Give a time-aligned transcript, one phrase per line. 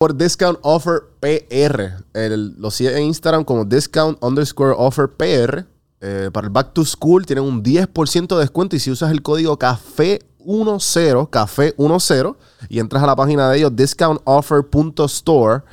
[0.00, 1.98] por Discount Offer PR.
[2.14, 5.66] El- lo sigue en Instagram como Discount underscore Offer PR.
[6.00, 9.20] Eh, para el Back to School tienen un 10% de descuento y si usas el
[9.20, 12.36] código CAFE10, CAFE10
[12.70, 15.64] y entras a la página de ellos, discountoffer.store,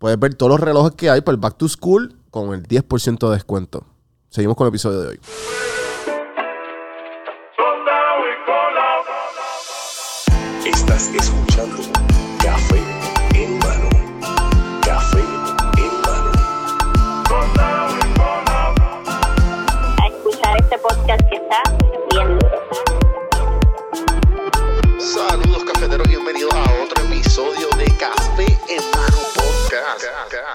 [0.00, 3.28] puedes ver todos los relojes que hay para el Back to School con el 10%
[3.28, 3.86] de descuento.
[4.30, 5.20] Seguimos con el episodio de hoy.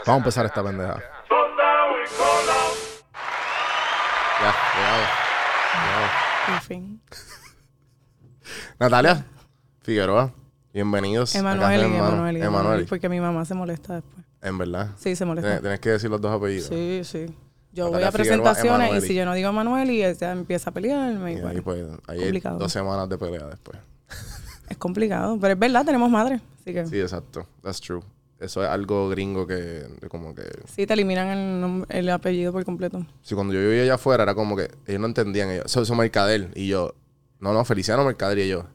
[0.09, 0.99] Vamos a empezar esta pendeja.
[4.41, 4.55] Ya.
[5.75, 6.07] Llegado.
[6.47, 7.01] En fin.
[8.79, 9.23] Natalia
[9.83, 10.33] Figueroa,
[10.73, 11.35] bienvenidos.
[11.35, 11.83] Emanuel y.
[11.83, 12.85] Emanuel y Emanuel.
[12.87, 14.25] Porque mi mamá se molesta después.
[14.41, 14.89] En verdad.
[14.97, 15.59] Sí, se molesta.
[15.59, 16.69] Tienes, que decir los dos apellidos.
[16.69, 17.27] Sí, sí.
[17.71, 20.73] Yo Natalia voy a presentaciones y si yo no digo Manuel y ella empieza a
[20.73, 21.33] pelearme.
[21.33, 21.55] Y igual.
[21.55, 23.77] ahí pues, ahí hay dos semanas de pelea después.
[24.69, 25.37] Es complicado.
[25.39, 26.41] Pero es verdad, tenemos madre.
[26.61, 27.45] Así que Sí, sí, exacto.
[27.61, 28.01] That's true.
[28.39, 30.43] Eso es algo gringo que, como que...
[30.85, 33.05] te eliminan el, nom- el apellido por completo.
[33.21, 35.49] Si cuando yo vivía allá afuera era como que ellos no entendían.
[35.49, 36.49] Ellos, eso, eso Mercader.
[36.55, 36.93] Y yo,
[37.41, 38.39] no, no, Feliciano Mercader.
[38.39, 38.65] Y yo,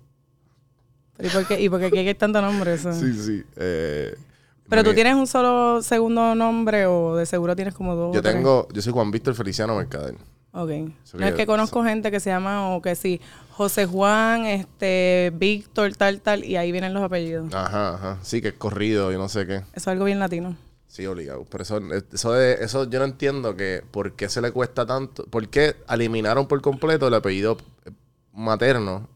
[1.18, 2.74] ¿y por qué, y por qué aquí hay tanto nombre?
[2.74, 2.92] Eso?
[3.00, 3.42] sí, sí.
[3.56, 4.14] eh,
[4.68, 8.14] Pero tú tienes un solo segundo nombre o de seguro tienes como dos.
[8.14, 10.14] Yo tengo, yo soy Juan Víctor Feliciano Mercader.
[10.52, 10.70] Ok.
[11.04, 13.20] So no es que- que conozco gente que se llama, o que sí,
[13.56, 17.54] José Juan, este, Víctor, tal, tal, y ahí vienen los apellidos.
[17.54, 18.18] Ajá, ajá.
[18.22, 19.54] Sí, que es corrido y no sé qué.
[19.56, 20.56] Eso es algo bien latino.
[20.88, 21.44] Sí, obligado.
[21.50, 21.80] Pero eso,
[22.12, 25.24] eso, de, eso yo no entiendo que por qué se le cuesta tanto.
[25.26, 27.90] ¿Por qué eliminaron por completo el apellido eh,
[28.32, 29.08] materno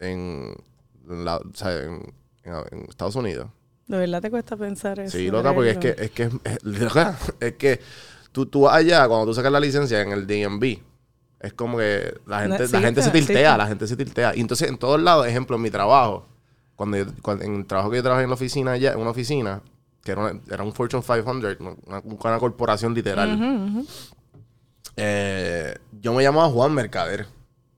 [0.00, 0.54] en,
[1.06, 3.48] la- o sea, en, en- en Estados Unidos?
[3.88, 5.16] De verdad te cuesta pensar eso.
[5.16, 6.58] Sí, loca, porque es que, es que, es,
[7.40, 7.80] es que
[8.30, 10.78] tú, tú allá, cuando tú sacas la licencia en el DMV,
[11.42, 14.34] es como que la No gente, la gente se tiltea, la gente se tiltea.
[14.36, 16.26] Y entonces, en todos lados, ejemplo, en mi trabajo,
[16.76, 19.10] cuando, yo- cuando- en el trabajo que yo trabajé en la oficina allá, en una
[19.10, 19.60] oficina,
[20.04, 21.56] que era, una- era un Fortune 500,
[21.86, 23.84] una, una corporación literal,
[24.96, 27.26] eh, yo me llamaba Juan Mercader.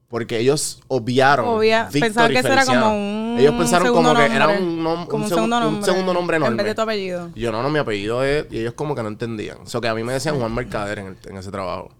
[0.08, 1.46] Porque ellos obviaron.
[1.46, 5.16] Obvia- pensaban que eso era como un Ellos pensaron como que era un, nom- Como
[5.16, 5.84] un un segun- segundo un nombre.
[5.84, 6.52] segundo nombre enorme.
[6.52, 7.30] En vez de tu apellido.
[7.34, 8.46] Y yo, no, no, mi apellido es...
[8.50, 9.58] Y ellos como que no entendían.
[9.62, 11.90] O sea, que a mí me decían Juan Mercader en, el- en ese trabajo.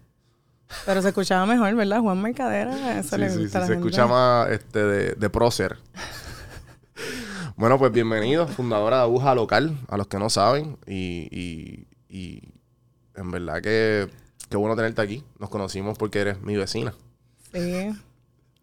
[0.85, 2.01] Pero se escuchaba mejor, ¿verdad?
[2.01, 2.99] Juan Mercadera.
[2.99, 3.87] Eso Sí, le sí, gusta sí, a la se gente.
[3.87, 5.77] escucha más este, de, de prócer.
[7.55, 10.77] bueno, pues bienvenido, fundadora de Aguja Local, a los que no saben.
[10.87, 12.41] Y, y, y
[13.15, 14.09] en verdad que
[14.49, 15.23] qué bueno tenerte aquí.
[15.39, 16.93] Nos conocimos porque eres mi vecina.
[17.53, 17.91] Sí.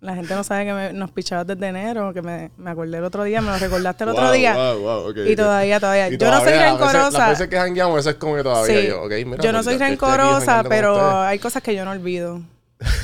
[0.03, 3.05] La gente no sabe que me- nos pichabas desde enero, que me, me acordé el
[3.05, 4.53] otro día, me lo recordaste el otro día.
[4.55, 6.09] wow, wow, ok, Y todavía, todavía.
[6.11, 7.19] Y Yo no soy veces- rencorosa.
[7.19, 8.89] Las veces que jangueamos, eso es como que todavía Sí.
[8.89, 9.37] yo, ok, mira.
[9.43, 12.43] yo no pues, soy rencorosa, pero hay cosas que yo no olvido.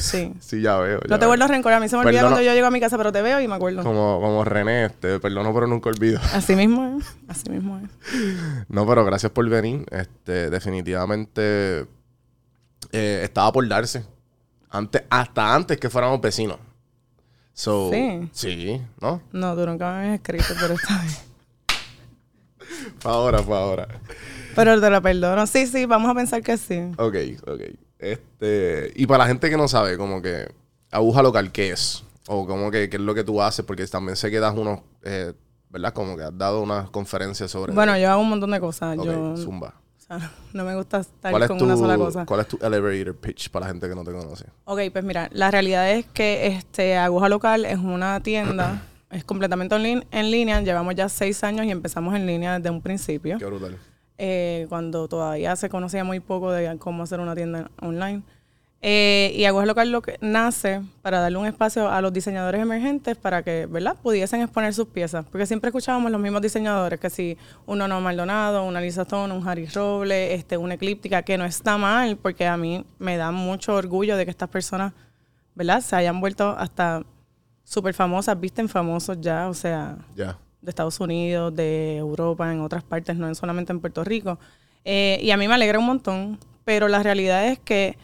[0.00, 0.34] Sí.
[0.40, 0.98] Sí, ya veo.
[1.02, 1.28] ya No te veo.
[1.28, 1.72] vuelvo a rencor.
[1.72, 3.46] A mí se me olvida cuando yo llego a mi casa, pero te veo y
[3.46, 3.84] me acuerdo.
[3.84, 6.18] Como, como René, este, perdono, pero nunca olvido.
[6.34, 7.06] Así mismo es.
[7.28, 7.88] Así mismo es.
[8.68, 9.86] No, pero gracias por venir.
[9.92, 11.86] Este, definitivamente
[12.90, 14.04] eh, estaba por darse.
[14.70, 16.58] Antes, hasta antes que fuéramos vecinos.
[17.58, 18.28] So, Sí.
[18.30, 19.20] Sí, ¿no?
[19.32, 21.16] No, tú nunca me habías escrito, pero está bien.
[23.00, 23.88] Fue ahora, fue ahora.
[24.54, 25.44] Pero te lo perdono.
[25.48, 26.78] Sí, sí, vamos a pensar que sí.
[26.98, 27.16] Ok,
[27.48, 27.60] ok.
[27.98, 30.46] Este, y para la gente que no sabe, como que
[30.92, 32.04] aguja local, ¿qué es?
[32.28, 34.78] O como que qué es lo que tú haces, porque también sé que das unos,
[35.02, 35.32] eh,
[35.68, 35.92] ¿verdad?
[35.92, 37.72] Como que has dado unas conferencias sobre...
[37.72, 38.96] Bueno, yo hago un montón de cosas.
[39.04, 39.74] Yo, zumba.
[40.10, 42.24] O sea, no me gusta estar ¿Cuál es, con tu, una sola cosa.
[42.26, 44.46] ¿Cuál es tu elevator pitch para la gente que no te conoce?
[44.64, 49.74] Ok, pues mira, la realidad es que este Aguja Local es una tienda, es completamente
[49.74, 50.60] onli- en línea.
[50.62, 53.38] Llevamos ya seis años y empezamos en línea desde un principio.
[53.38, 53.76] Qué brutal.
[54.18, 58.22] eh, cuando todavía se conocía muy poco de cómo hacer una tienda online.
[58.80, 63.16] Eh, y Aguas Local lo que nace para darle un espacio a los diseñadores emergentes
[63.16, 65.24] para que, ¿verdad?, pudiesen exponer sus piezas.
[65.30, 67.36] Porque siempre escuchábamos los mismos diseñadores, que si
[67.66, 71.76] un Nono Maldonado, una Lisa Stone, un Harry Roble, este, una Eclíptica, que no está
[71.76, 74.92] mal, porque a mí me da mucho orgullo de que estas personas,
[75.56, 77.02] ¿verdad?, se hayan vuelto hasta
[77.64, 83.16] súper famosas, visten famosos ya, o sea, de Estados Unidos, de Europa, en otras partes,
[83.16, 84.38] no en solamente en Puerto Rico.
[84.84, 87.98] Eh, y a mí me alegra un montón, pero la realidad es que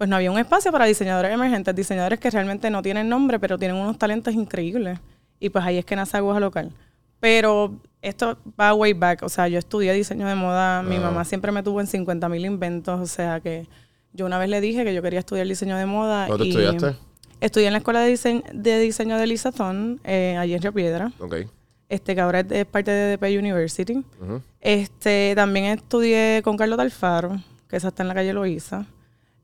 [0.00, 3.58] pues no había un espacio para diseñadores emergentes, diseñadores que realmente no tienen nombre, pero
[3.58, 4.98] tienen unos talentos increíbles.
[5.38, 6.72] Y pues ahí es que nace Aguja Local.
[7.20, 11.52] Pero esto va way back, o sea, yo estudié diseño de moda, mi mamá siempre
[11.52, 13.66] me tuvo en 50 mil inventos, o sea que
[14.14, 16.28] yo una vez le dije que yo quería estudiar diseño de moda.
[16.28, 16.96] ¿Dónde y estudiaste?
[17.40, 21.12] Estudié en la escuela de diseño de, diseño de Lizazón, eh, allí en Río Piedra.
[21.18, 21.34] Ok.
[21.90, 24.02] este, que ahora es, parte de DP University.
[24.62, 27.38] Este, también estudié con Carlos Alfaro,
[27.68, 28.86] que esa está en la calle Loíza.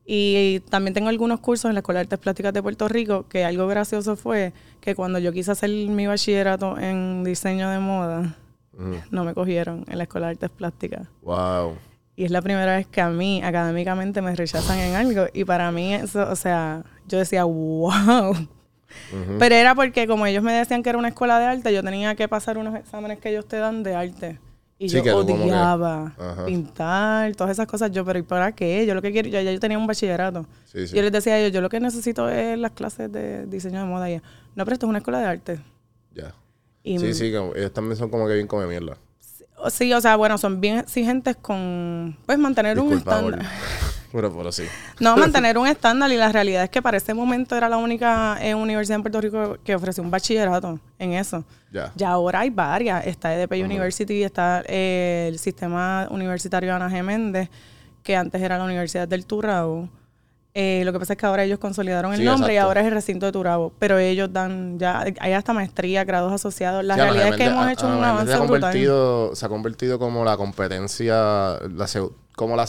[0.07, 3.45] Y también tengo algunos cursos en la Escuela de Artes Plásticas de Puerto Rico, que
[3.45, 8.37] algo gracioso fue que cuando yo quise hacer mi bachillerato en diseño de moda,
[8.73, 8.95] Ujú.
[9.11, 11.09] no me cogieron en la Escuela de Artes Plásticas.
[11.23, 11.77] Wow.
[12.15, 15.27] Y es la primera vez que a mí, académicamente, me rechazan en algo.
[15.35, 18.35] Y para mí eso, o sea, yo decía, wow.
[19.39, 22.15] Pero era porque como ellos me decían que era una escuela de arte, yo tenía
[22.15, 24.39] que pasar unos exámenes que ellos te dan de arte.
[24.79, 26.13] Y Sí, yo que- odiaba
[26.45, 27.91] pintar, todas esas cosas.
[27.93, 28.85] Yo, pero ¿y para qué?
[28.87, 30.47] Yo lo que quiero, ya, ya yo tenía un bachillerato.
[30.67, 30.95] Sí, sí.
[30.97, 33.87] Yo les decía a ellos, yo lo que necesito es las clases de diseño de
[33.87, 34.11] moda.
[34.11, 34.17] Y
[34.55, 35.61] no, pero esto es una escuela de arte.
[36.15, 36.35] Ya.
[36.85, 38.99] Sí, sí, como- ellos también son como que bien come mierda.
[39.71, 43.41] Sí, o sea, bueno, son bien exigentes con, pues, mantener un estándar.
[44.17, 44.65] Pero, pero sí.
[44.99, 48.39] No, mantener un estándar y la realidad es que para ese momento era la única
[48.41, 51.45] eh, universidad en Puerto Rico que ofrecía un bachillerato en eso.
[51.71, 51.93] Ya.
[51.95, 53.07] Ya ahora hay varias.
[53.07, 57.03] Está EDP University, está eh, el sistema universitario Ana G.
[57.03, 57.51] Méndez,
[58.03, 59.89] que antes era la Universidad del Turabo.
[60.59, 62.87] Eh, lo que pasa es que ahora ellos consolidaron el Sí, nombre y ahora es
[62.87, 63.75] el recinto de Turabo.
[63.79, 66.83] Pero ellos dan ya, hay hasta maestría, grados asociados.
[66.83, 68.61] La Sí, realidad es que hemos hecho un avance se ha brutal.
[68.63, 71.87] convertido, se ha convertido como la competencia, la,
[72.35, 72.67] como la,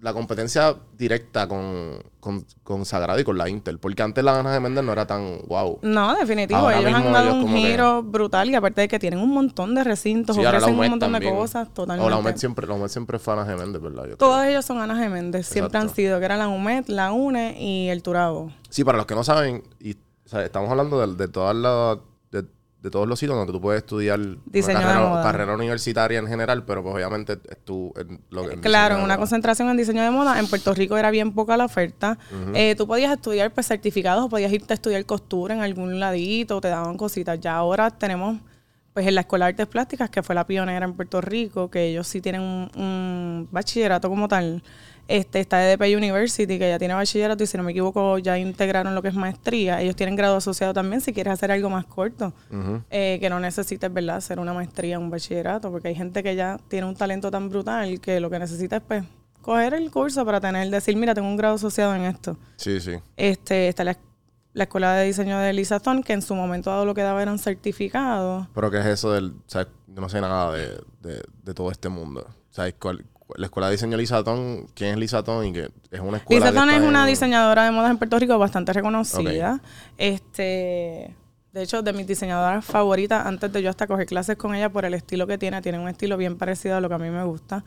[0.00, 3.78] la competencia directa con, con, con Sagrado y con la Intel.
[3.80, 5.80] Porque antes la Ana de Méndez no era tan wow.
[5.82, 6.60] No, definitivo.
[6.60, 9.30] Ahora ellos han dado ellos un que- giro brutal y aparte de que tienen un
[9.30, 11.32] montón de recintos, Sí, ofrecen un montón también.
[11.34, 12.06] de cosas, totalmente.
[12.06, 14.02] O la UMED siempre, la UMED siempre fue Ana de Méndez, ¿verdad?
[14.04, 14.16] Yo creo.
[14.18, 15.10] Todos ellos son Ana G.
[15.10, 15.46] Méndez.
[15.48, 18.52] Siempre han sido, que era la UMED, la UNE y el Turabo.
[18.70, 19.96] Sí, para los que no saben, y, o
[20.28, 21.98] sea, estamos hablando de, de todas las
[22.82, 26.64] de, todos los sitios donde tú puedes estudiar Diseño de una carrera, universitaria en general,
[26.64, 29.18] pero pues obviamente tú en lo que en Claro, en una moda.
[29.18, 30.38] concentración en diseño de moda.
[30.38, 32.18] En Puerto Rico era bien poca la oferta.
[32.54, 36.60] Eh, tú podías estudiar pues, certificados o podías irte a estudiar costura en algún ladito,
[36.60, 37.40] te daban cositas.
[37.40, 38.38] Ya ahora tenemos,
[38.92, 41.88] pues en la Escuela de Artes Plásticas, que fue la pionera en Puerto Rico, que
[41.88, 44.62] ellos sí tienen un, un bachillerato como tal.
[45.08, 48.94] Este, está EDP University, que ya tiene bachillerato y si no me equivoco ya integraron
[48.94, 49.80] lo que es maestría.
[49.80, 52.34] Ellos tienen grado asociado también si quieres hacer algo más corto.
[52.90, 56.60] Eh, que no necesites, ¿verdad?, hacer una maestría, un bachillerato, porque hay gente que ya
[56.68, 59.04] tiene un talento tan brutal que lo que necesita es, pues,
[59.40, 62.36] coger el curso para tener, decir, mira, tengo un grado asociado en esto.
[62.56, 62.92] Sí, sí.
[63.16, 63.96] Este, está la,
[64.52, 67.22] la Escuela de Diseño de Lisa Thorne, que en su momento dado lo que daba
[67.22, 68.46] eran certificados.
[68.54, 69.30] Pero ¿qué es eso del...
[69.30, 70.68] O sea, yo no sé nada de,
[71.00, 72.26] de, de todo este mundo.
[72.50, 73.06] ¿Sabes cuál?
[73.36, 75.46] La escuela de diseño Lisatón, ¿quién es Lisatón?
[75.46, 78.38] Y que es una escuela Thorne es una en- diseñadora de modas en Puerto Rico
[78.38, 79.60] bastante reconocida.
[80.22, 81.14] Este...
[81.50, 84.84] De hecho, de mis diseñadoras favoritas, antes de yo hasta coger clases con ella por
[84.84, 87.24] el estilo que tiene, tiene un estilo bien parecido a lo que a mí me
[87.24, 87.64] gusta.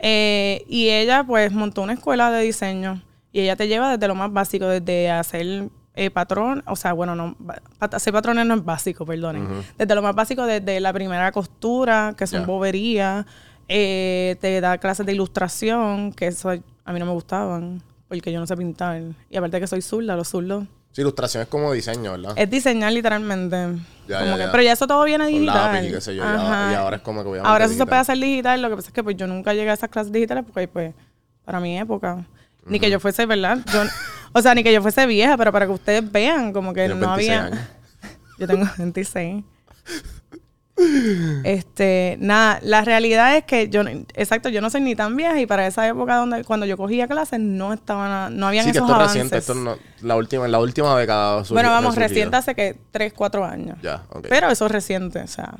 [0.00, 3.00] Eh, y ella pues montó una escuela de diseño
[3.30, 7.14] y ella te lleva desde lo más básico, desde hacer eh, patrón, o sea, bueno,
[7.14, 7.36] no,
[7.78, 9.46] pat- hacer patrones no es básico, perdonen.
[9.78, 13.24] Desde lo más básico, desde la primera costura, que son boberías,
[13.74, 18.38] eh, te da clases de ilustración, que eso a mí no me gustaban, porque yo
[18.40, 19.02] no sé pintar.
[19.30, 20.64] Y aparte que soy zurda, los zurdos.
[20.92, 22.34] Sí, ilustración es como diseño, ¿verdad?
[22.36, 23.56] Es diseñar literalmente.
[24.06, 24.50] Ya, Como ya, que- ya.
[24.52, 25.72] Pero ya eso todo viene digital.
[25.72, 26.22] lápiz y qué sé yo.
[26.22, 26.78] y Ajá.
[26.78, 28.94] ahora- es como que obviamente Ahora eso se puede hacer digital, lo que pasa es
[28.94, 30.94] que pues yo nunca llegué a esas clases digitales porque pues
[31.46, 32.26] para mi época,
[32.66, 33.58] ni que yo fuese, ¿verdad?
[33.72, 33.82] Yo,
[34.34, 36.96] o sea, ni que yo fuese vieja, pero para que ustedes vean como que no
[36.96, 37.44] 26 había...
[37.46, 37.58] años.
[38.38, 39.44] Yo tengo 26.
[41.44, 43.82] Este, nada, la realidad es que yo,
[44.14, 47.06] exacto, yo no soy ni tan vieja y para esa época donde cuando yo cogía
[47.08, 49.14] clases no estaban, no habían Sí, que esto es avances.
[49.14, 49.38] reciente.
[49.38, 53.78] Esto no, la última, la última década bueno, vamos, reciente hace que 3, 4 años.
[53.82, 54.26] Ya, ok.
[54.28, 55.54] Pero eso es reciente, o sea,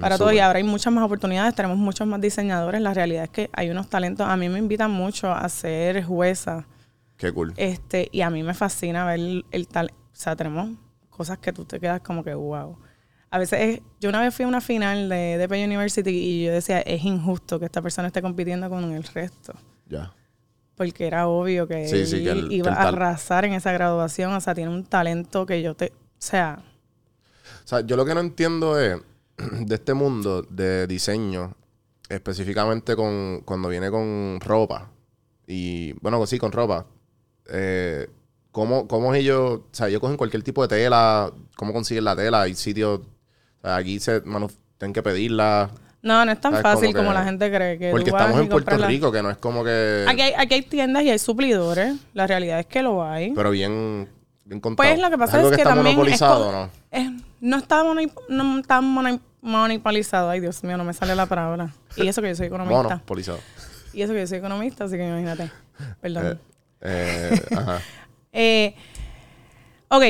[0.00, 0.32] para todo.
[0.32, 2.80] Y ahora hay muchas más oportunidades, tenemos muchos más diseñadores.
[2.80, 4.26] La realidad es que hay unos talentos.
[4.26, 6.66] A mí me invitan mucho a ser jueza.
[7.16, 7.52] Qué cool.
[7.56, 9.92] Este, y a mí me fascina ver el, el tal.
[9.92, 10.70] O sea, tenemos
[11.10, 12.76] cosas que tú te quedas como que wow.
[13.32, 16.52] A veces, es- yo una vez fui a una final de DP University y yo
[16.52, 19.54] decía, es injusto que esta persona esté compitiendo con el resto.
[19.88, 20.12] Ya.
[20.76, 23.72] Porque era obvio que Sí, sí, que él el- que iba a arrasar en esa
[23.72, 24.32] graduación.
[24.34, 25.86] O sea, tiene un talento que yo te.
[25.86, 26.62] O sea,
[27.64, 29.00] O sea, yo lo que no entiendo es
[29.66, 31.54] de este mundo de diseño,
[32.08, 34.90] específicamente con cuando viene con ropa.
[35.46, 36.86] Y bueno, sí, con ropa.
[37.48, 38.08] Eh,
[38.50, 41.32] ¿cómo, ¿Cómo ellos, o sea, ellos cogen cualquier tipo de tela?
[41.56, 42.42] ¿Cómo consiguen la tela?
[42.42, 43.00] Hay sitios,
[43.62, 45.70] o sea, aquí se tienen que pedirla.
[46.02, 46.62] no, no es tan ¿Sabes?
[46.62, 47.78] fácil Como como, que- la gente cree.
[47.78, 50.04] Que Porque estamos en Puerto la- Rico, que no es como que...
[50.08, 51.94] Aquí hay, aquí hay tiendas y hay suplidores.
[52.14, 53.32] La realidad es que lo hay.
[53.32, 54.08] Pero bien,
[54.44, 54.88] bien contado.
[54.88, 56.70] Pues lo que pasa algo es que, está también es monopolizado, co- ¿no?
[56.90, 57.82] es- no está
[58.28, 60.30] no está monopolizado.
[60.30, 61.72] Ay, Dios mío, no me sale la palabra.
[61.96, 62.82] Y eso que yo soy economista.
[62.82, 63.38] Monopolizado.
[63.92, 65.50] Y eso que yo soy economista, así que imagínate.
[66.00, 66.40] Perdón.
[66.80, 67.80] Eh, eh, ajá.
[68.34, 68.74] Eh,
[69.88, 70.02] ok,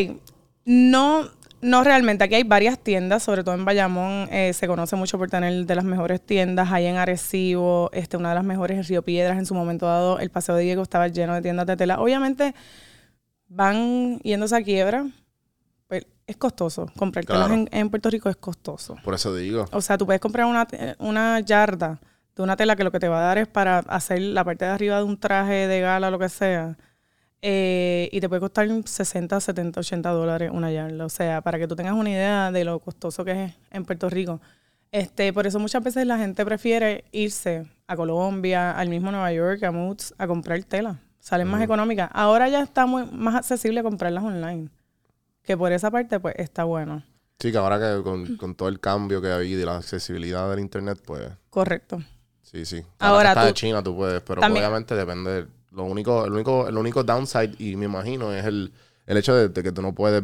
[0.64, 1.28] no,
[1.62, 5.30] No realmente, aquí hay varias tiendas, sobre todo en Bayamón, eh, se conoce mucho por
[5.30, 9.02] tener de las mejores tiendas, hay en Arecibo, este, una de las mejores en Río
[9.02, 12.00] Piedras, en su momento dado el Paseo de Diego estaba lleno de tiendas de tela.
[12.00, 12.52] Obviamente
[13.46, 15.06] van yéndose a quiebra,
[15.86, 18.96] pues es costoso, comprar telas en, en Puerto Rico es costoso.
[19.04, 19.66] Por eso digo.
[19.70, 20.66] O sea, tú puedes comprar una,
[20.98, 22.00] una yarda
[22.34, 24.64] de una tela que lo que te va a dar es para hacer la parte
[24.64, 26.76] de arriba de un traje de gala, lo que sea.
[27.42, 31.04] Eh, y te puede costar 60, 70, 80 dólares una yarda.
[31.04, 34.08] O sea, para que tú tengas una idea de lo costoso que es en Puerto
[34.08, 34.40] Rico.
[34.92, 39.62] Este, por eso muchas veces la gente prefiere irse a Colombia, al mismo Nueva York,
[39.64, 41.00] a Moods, a comprar tela.
[41.18, 42.10] Salen más económicas.
[42.12, 44.68] Ahora ya está muy, más accesible comprarlas online.
[45.42, 47.02] Que por esa parte, pues, está bueno.
[47.38, 50.48] Sí, que ahora que con, con todo el cambio que ha habido y la accesibilidad
[50.50, 52.02] del internet, pues Correcto.
[52.42, 52.82] sí, sí.
[52.98, 55.46] Ahora está tú- de China, tú puedes, pero También- obviamente depende.
[55.72, 58.72] Lo único, el único, el único downside, y me imagino, es el,
[59.06, 60.22] el hecho de, de que tú no puedes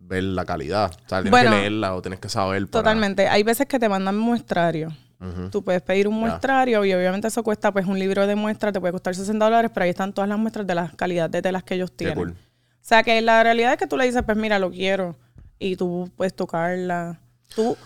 [0.00, 0.90] ver la calidad.
[0.90, 2.66] O sea, tienes Bueno, que leerla o tienes que saber.
[2.66, 3.28] para- Totalmente.
[3.28, 4.92] Hay veces que te mandan muestrarios.
[5.20, 5.50] Ujú.
[5.50, 8.80] Tú puedes pedir un muestrario y obviamente eso cuesta, pues un libro de muestra te
[8.80, 11.62] puede costar 60 dólares, pero ahí están todas las muestras de la calidad de telas
[11.62, 12.16] que ellos tienen.
[12.16, 12.30] cool.
[12.30, 12.34] O
[12.80, 15.14] sea que la realidad es que tú le dices, pues mira, lo quiero.
[15.58, 17.20] Y tú puedes tocarla.
[17.54, 17.76] Tú,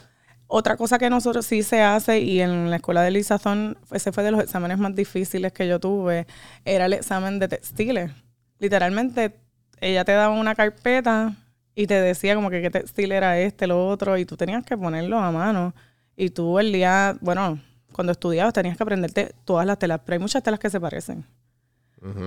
[0.47, 4.23] otra cosa que nosotros sí se hace, y en la escuela de Lizazón, ese fue
[4.23, 6.27] de los exámenes más difíciles que yo tuve,
[6.65, 8.13] era el examen de textiles.
[8.59, 9.35] Literalmente,
[9.81, 11.35] ella te daba una carpeta
[11.75, 14.77] y te decía como que qué textil era este, lo otro, y tú tenías que
[14.77, 15.75] ponerlo a mano.
[16.17, 17.61] Y tú el día, bueno,
[17.93, 21.25] cuando estudiabas tenías que aprenderte todas las telas, pero hay muchas telas que se parecen.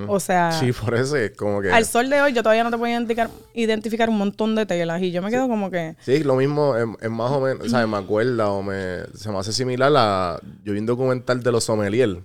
[0.08, 1.72] O sea, Sí, por eso es como que...
[1.72, 5.02] al sol de hoy yo todavía no te puedo identificar, identificar un montón de telas
[5.02, 5.96] y yo me quedo como que...
[6.02, 7.88] Sí, lo mismo, es, es más o menos, ¿sabes?
[7.88, 10.40] Me acuerda o me, se me hace similar a...
[10.64, 12.18] Yo vi un documental de los sommelier,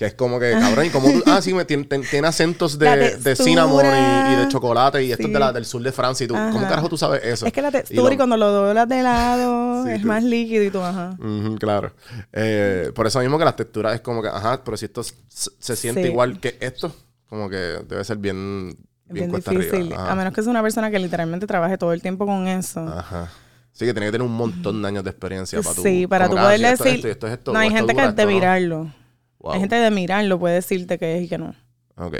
[0.00, 1.22] que es como que, cabrón, y como tú...
[1.26, 1.86] Ah, sí, me, tiene,
[2.26, 3.34] acentos La de, de textura.
[3.44, 6.26] cinnamon y, y de chocolate y esto es de la, del sur de Francia y
[6.26, 7.44] tú, ¿cómo carajo tú sabes eso?
[7.44, 10.24] Es que la textura y, lo- cuando lo doblas de lado Sí, es tú- más
[10.24, 11.18] líquido y tú, ajá.
[11.58, 11.92] Claro.
[12.32, 15.76] Eh, por eso mismo que las texturas es como que, ajá, pero si esto se,
[15.76, 16.08] siente Sí.
[16.08, 16.96] igual que esto,
[17.28, 19.92] como que debe ser bien, bien, difícil.
[19.94, 22.80] A menos que sea una persona que literalmente trabaje todo el tiempo con eso.
[22.88, 23.28] Ajá.
[23.72, 25.82] Sí, que tiene que tener un montón de años de experiencia para tú.
[25.82, 26.86] sí, para tú ah, poder decir...
[26.86, 28.99] esto y esto es esto, no, hay gente dura, que esto de no.
[29.40, 29.52] Wow.
[29.52, 31.54] Hay gente de mirarlo puede decirte que es y que no.
[31.96, 32.14] Ok.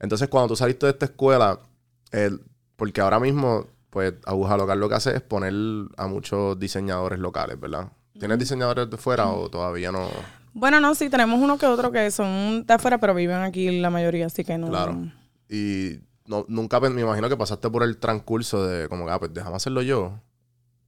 [0.00, 1.60] Entonces, cuando tú saliste de esta escuela,
[2.10, 2.40] el-
[2.76, 5.52] porque ahora mismo, pues, Aguja Local lo que hace es poner
[5.96, 7.88] a muchos diseñadores locales, ¿verdad?
[8.18, 10.08] ¿Tienes diseñadores de fuera o todavía no?
[10.52, 13.90] Bueno, no, sí, tenemos uno que otro que son de afuera, pero viven aquí la
[13.90, 14.68] mayoría, así que no.
[14.68, 14.96] Claro.
[15.48, 19.34] Y no, nunca me imagino que pasaste por el transcurso de como que, ah, pues
[19.34, 20.18] déjame hacerlo yo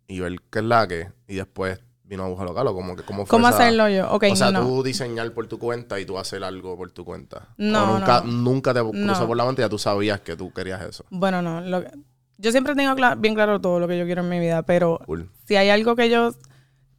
[0.08, 3.26] y ver qué es la que, y después vino Aguja Local o como que, ¿cómo
[3.26, 4.10] fue ¿Cómo esa- hacerlo yo?
[4.12, 4.60] Ok, o sea, no.
[4.62, 7.48] tú diseñar por tu cuenta y tú hacer algo por tu cuenta.
[7.56, 8.32] No, O nunca, no.
[8.32, 11.04] nunca te cruzó por la mente y ya tú sabías que tú querías eso.
[11.10, 11.60] Bueno, no.
[11.60, 11.90] lo que-
[12.38, 15.30] yo siempre tengo bien claro todo lo que yo quiero en mi vida, pero Cool.
[15.46, 16.32] si hay algo que yo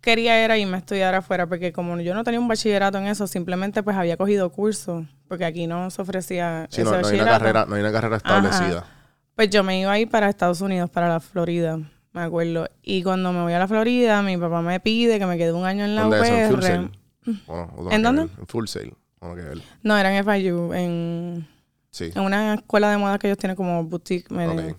[0.01, 3.27] quería era irme a estudiar afuera, porque como yo no tenía un bachillerato en eso,
[3.27, 7.15] simplemente pues había cogido cursos, porque aquí no se ofrecía Sí, ese no, no hay
[7.19, 8.35] una carrera, no hay una carrera Ajá.
[8.47, 8.85] establecida.
[9.35, 11.79] Pues yo me iba a ir para Estados Unidos, para la Florida,
[12.17, 12.67] me acuerdo.
[12.81, 15.65] Y cuando me voy a la Florida, mi papá me pide que me quede un
[15.65, 16.35] año en la ¿Dónde es eso?
[16.35, 16.63] ¿En Full UPR.
[16.65, 16.91] Sail?
[17.47, 17.63] ¿O no?
[17.63, 18.21] ¿O tengo ¿En dónde?
[18.23, 18.93] En Full Sail.
[19.83, 21.47] No, era en FIU, en,
[21.91, 22.11] Sí.
[22.15, 24.29] en una escuela de moda que ellos tienen como boutique.
[24.33, 24.77] me- Ok.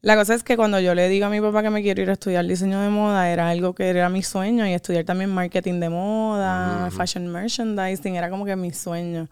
[0.00, 2.08] La cosa es que cuando yo le digo a mi papá que me quiero ir
[2.10, 5.80] a estudiar diseño de moda, era algo que era mi sueño y estudiar también marketing
[5.80, 9.28] de moda, fashion merchandising, era como que mi sueño.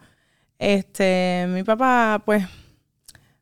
[0.59, 2.43] Este, mi papá, pues,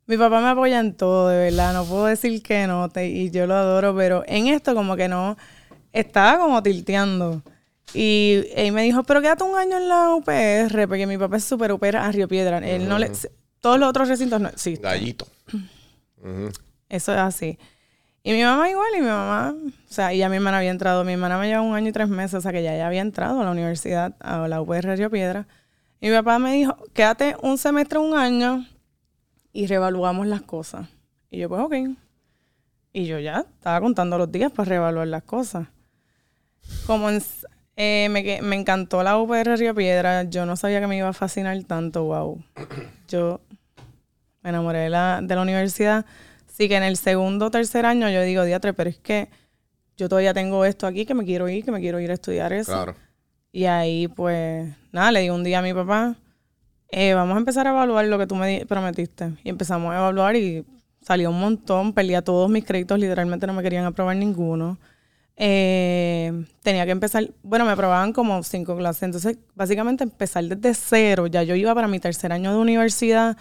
[0.08, 3.32] mi papá me apoya en todo, de verdad, no puedo decir que no, te- y
[3.32, 5.38] yo lo adoro, pero en esto como que no,
[5.94, 7.42] estaba como tilteando.
[7.94, 11.46] Y él me dijo, pero quédate un año en la UPR, porque mi papá es
[11.46, 12.58] súper UPR a Río Piedra.
[12.58, 13.10] Él no le,
[13.62, 14.84] todos los otros recintos no existen.
[14.84, 15.26] Gallito.
[15.54, 16.50] Ujú.
[16.90, 17.58] Eso es así.
[18.24, 21.04] Y mi mamá igual, y mi mamá, o sea, y ya mi hermana había entrado,
[21.04, 23.02] mi hermana me lleva un año y tres meses, o sea, que ya, ya había
[23.02, 25.48] entrado a la universidad, a la UPR Río Piedra.
[26.02, 28.66] Y mi papá me dijo, quédate un semestre, un año,
[29.56, 30.90] y reevaluamos las cosas.
[31.32, 31.98] Y yo, pues, ok.
[32.92, 35.68] Y yo ya estaba contando los días para reevaluar las cosas.
[36.86, 37.24] Como en
[37.78, 41.14] eh, me, me encantó la UPR Río Piedra, yo no sabía que me iba a
[41.14, 42.44] fascinar tanto, wow.
[43.08, 43.40] Yo
[44.42, 46.06] me enamoré de la, de la universidad.
[46.48, 49.30] Sí que en el segundo o tercer año yo digo, diatre, pero es que
[49.96, 52.52] yo todavía tengo esto aquí, que me quiero ir, que me quiero ir a estudiar
[52.52, 52.74] eso.
[52.74, 52.96] Claro.
[53.54, 56.16] Y ahí, pues, nada, le digo un día a mi papá,
[56.98, 59.34] eh, vamos a empezar a evaluar lo que tú me prometiste.
[59.44, 60.66] Y empezamos a evaluar y
[61.02, 64.80] salió un montón, perdía todos mis créditos, literalmente no me querían aprobar ninguno.
[65.36, 71.28] Eh, tenía que empezar, bueno, me aprobaban como cinco clases, entonces básicamente empezar desde cero,
[71.28, 73.36] ya yo iba para mi tercer año de universidad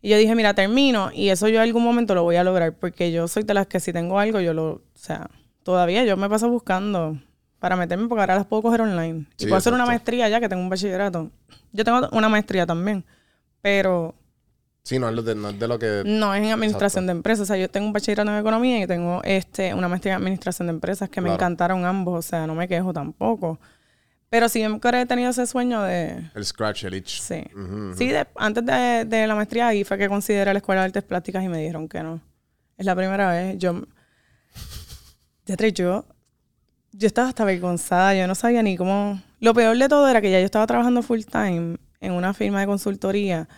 [0.00, 2.74] Y yo dije, mira, termino y eso yo en algún momento lo voy a lograr
[2.76, 5.28] porque yo soy de las que si tengo algo, yo lo, o sea,
[5.64, 7.18] todavía yo me paso buscando
[7.58, 9.26] para meterme porque ahora las puedo coger online.
[9.38, 9.90] y Sí, puedo hacer una exacto.
[9.92, 11.30] maestría ya que tengo un bachillerato.
[11.72, 13.04] Yo tengo una maestría también,
[13.62, 14.14] pero
[14.82, 16.02] Sí, no es, de, no es de lo que...
[16.06, 17.42] no es en administración de empresas.
[17.42, 20.68] O sea, yo tengo un bachillerato en economía y tengo este una maestría en administración
[20.68, 21.34] de empresas que me Claro.
[21.38, 22.24] encantaron ambos.
[22.24, 23.58] O sea, no me quejo tampoco.
[24.28, 26.30] Pero siempre he tenido ese sueño de...
[26.34, 27.20] El scratch, el itch.
[27.20, 27.42] Sí.
[27.54, 27.94] Ujú, ujú.
[27.96, 31.02] Sí, de- antes de, de la maestría ahí fue que consideré la Escuela de Artes
[31.04, 32.20] Plásticas y me dijeron que no.
[32.76, 33.58] Es la primera vez.
[33.58, 33.82] Yo...
[35.46, 36.04] Ya yo...
[36.98, 38.14] Yo estaba hasta avergonzada.
[38.14, 39.20] Yo no sabía ni cómo...
[39.40, 42.60] Lo peor de todo era que ya yo estaba trabajando full time en una firma
[42.60, 43.48] de consultoría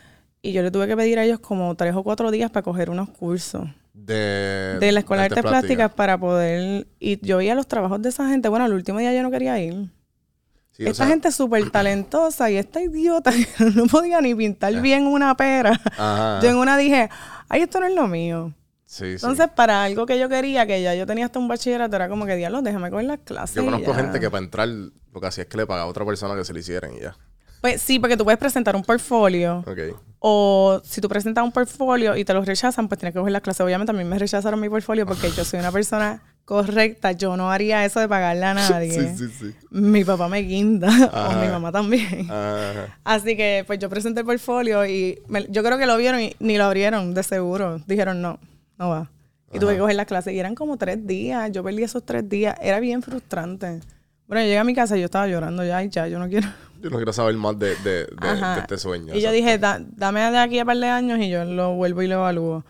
[0.43, 2.91] y yo le tuve que pedir a ellos como tres o cuatro días para coger
[2.91, 5.93] unos cursos De, de la Escuela de Artes plásticas.
[5.93, 6.87] Para poder...
[6.99, 8.49] Y yo veía los trabajos de esa gente.
[8.49, 9.89] Bueno, el último día yo no quería ir.
[10.73, 14.81] Sí, o Esta sea, gente súper talentosa y esta idiota que no podía ni pintar
[14.81, 15.81] bien una pera.
[15.97, 16.41] Ajá.
[16.43, 17.09] Yo en una dije,
[17.49, 18.53] ay, esto no es lo mío.
[18.91, 19.27] Sí, sí.
[19.27, 22.25] Entonces, para algo que yo quería, que ya yo tenía hasta un bachillerato, era como
[22.25, 23.57] que, diablo, déjame coger las clases.
[23.57, 23.97] Yo conozco ya".
[23.99, 26.43] gente que para entrar lo que hacía es que le pagaba a otra persona que
[26.45, 27.15] se lo hicieran y ya.
[27.61, 29.63] Pues sí, porque tú puedes presentar un portfolio.
[29.67, 30.01] Ok.
[30.21, 33.43] O si tú presentas un portfolio y te lo rechazan, pues tienes que coger las
[33.43, 33.61] clases.
[33.61, 37.13] Obviamente a mí me rechazaron mi portfolio porque yo soy una persona correcta.
[37.13, 38.93] Yo no haría eso de pagarle a nadie.
[39.17, 39.55] Sí, sí, sí.
[39.71, 40.89] Mi papá me guinda.
[40.89, 42.31] o mi mamá también.
[42.31, 42.97] Ajá.
[43.05, 46.35] Así que pues yo presenté el portfolio y me- yo creo que lo vieron y
[46.39, 47.81] ni lo abrieron, de seguro.
[47.87, 48.39] Dijeron, no,
[48.79, 49.11] no va.
[49.53, 50.35] Y tuve que coger las clases.
[50.35, 51.51] Y eran como tres días.
[51.53, 52.55] Yo perdí esos tres días.
[52.61, 53.81] Era bien frustrante.
[54.27, 56.29] Bueno, yo llegué a mi casa y yo estaba llorando ya y ya, yo no
[56.29, 56.49] quiero.
[56.81, 58.07] Yo no quiero saber más de, de, de-
[58.55, 59.13] de este sueño.
[59.13, 62.03] Y yo dije, "Da- dame de aquí a par de años y yo lo vuelvo
[62.03, 62.65] y lo evalúo.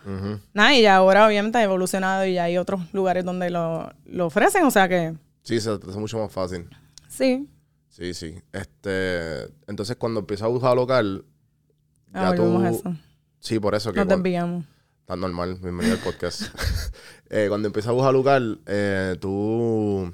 [0.51, 4.25] Nada, y ya ahora obviamente ha evolucionado y ya hay otros lugares donde lo, lo
[4.25, 4.63] ofrecen.
[4.63, 5.13] O sea que,
[5.43, 6.67] Sí, se te hace mucho más fácil.
[7.07, 7.47] sí.
[7.89, 8.41] Sí, sí.
[8.51, 11.23] Este, entonces cuando empiezas a buscar local,
[12.11, 12.63] Ah, ya tú...
[12.65, 12.95] eso.
[13.39, 13.99] Sí, por eso que...
[13.99, 14.65] Nos cuan- desviamos.
[15.09, 16.43] Tan normal, bienvenido al podcast.
[17.31, 20.11] Eh, cuando empiezas a buscar local, eh, tú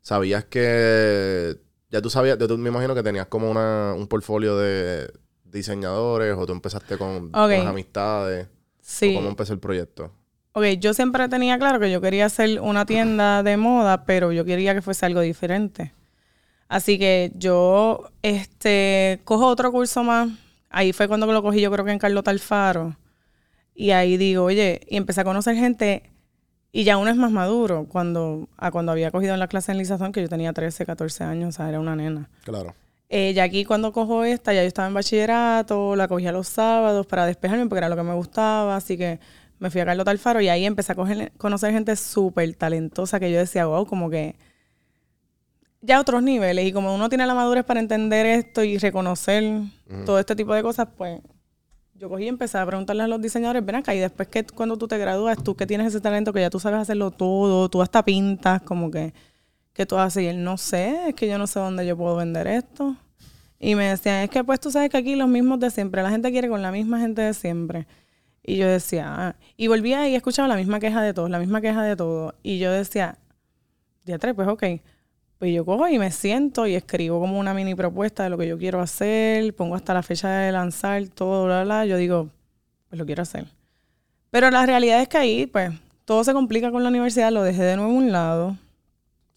[0.00, 1.56] sabías que...
[1.88, 5.08] Ya tú sabías, tú me imagino que tenías como una, un portfolio de
[5.44, 8.48] diseñadores o tú empezaste con, amistades.
[8.80, 9.14] Sí.
[9.14, 10.10] ¿Cómo empezó el proyecto?
[10.50, 14.44] Ok, yo siempre tenía claro que yo quería hacer una tienda de moda, pero yo
[14.44, 15.92] quería que fuese algo diferente.
[16.66, 20.28] Así que yo este, cojo otro curso más.
[20.70, 22.96] Ahí fue cuando lo cogí, yo creo que en Carlota Alfaro.
[23.74, 26.02] Y ahí digo, oye, y empecé a conocer gente.
[26.72, 29.78] Y ya uno es más maduro cuando, a cuando había cogido en la clase en
[29.78, 32.30] Lizazón, que yo tenía 13, 14 años, o sea, era una nena.
[32.44, 32.74] Claro.
[33.10, 37.06] Eh, ya aquí cuando cojo esta, ya yo estaba en bachillerato, la cogía los sábados
[37.06, 39.20] para despejarme porque era lo que me gustaba, así que
[39.58, 43.30] me fui a Carlota Alfaro y ahí empecé a coger- conocer gente súper talentosa que
[43.30, 44.34] yo decía, wow, como que
[45.82, 49.60] ya otros niveles y como uno tiene la madurez para entender esto y reconocer
[50.06, 51.20] todo este tipo de cosas, pues
[52.02, 54.76] yo cogí y empecé a preguntarle a los diseñadores, ven acá, y después que cuando
[54.76, 57.80] tú te gradúas, tú que tienes ese talento que ya tú sabes hacerlo todo, tú
[57.80, 59.14] hasta pintas, como que,
[59.72, 62.16] que tú haces, y él, no sé, es que yo no sé dónde yo puedo
[62.16, 62.96] vender esto.
[63.60, 66.10] Y me decían, es que pues tú sabes que aquí los mismos de siempre, la
[66.10, 67.86] gente quiere con la misma gente de siempre.
[68.42, 69.36] Y yo decía, ah.
[69.56, 72.34] y volvía y escuchaba la misma queja de todos, la misma queja de todos.
[72.42, 73.18] Y yo decía,
[74.04, 74.64] diatre, pues ok.
[75.42, 78.46] Pues yo cojo y me siento y escribo como una mini propuesta de lo que
[78.46, 81.84] yo quiero hacer, pongo hasta la fecha de lanzar, todo, bla, bla.
[81.84, 82.28] Yo digo,
[82.88, 83.46] pues lo quiero hacer.
[84.30, 85.72] Pero la realidad es que ahí, pues,
[86.04, 88.56] todo se complica con la universidad, lo dejé de nuevo a un lado.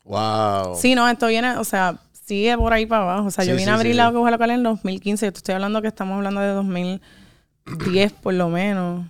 [0.04, 0.76] Wow.
[0.76, 3.30] Sí, no, esto viene, o sea, sigue por ahí para abajo.
[3.30, 3.98] O sea, yo vine sí, a abrir sí.
[3.98, 5.26] la coja local en 2015.
[5.26, 9.08] Yo te estoy hablando que estamos hablando de 2010 por lo menos.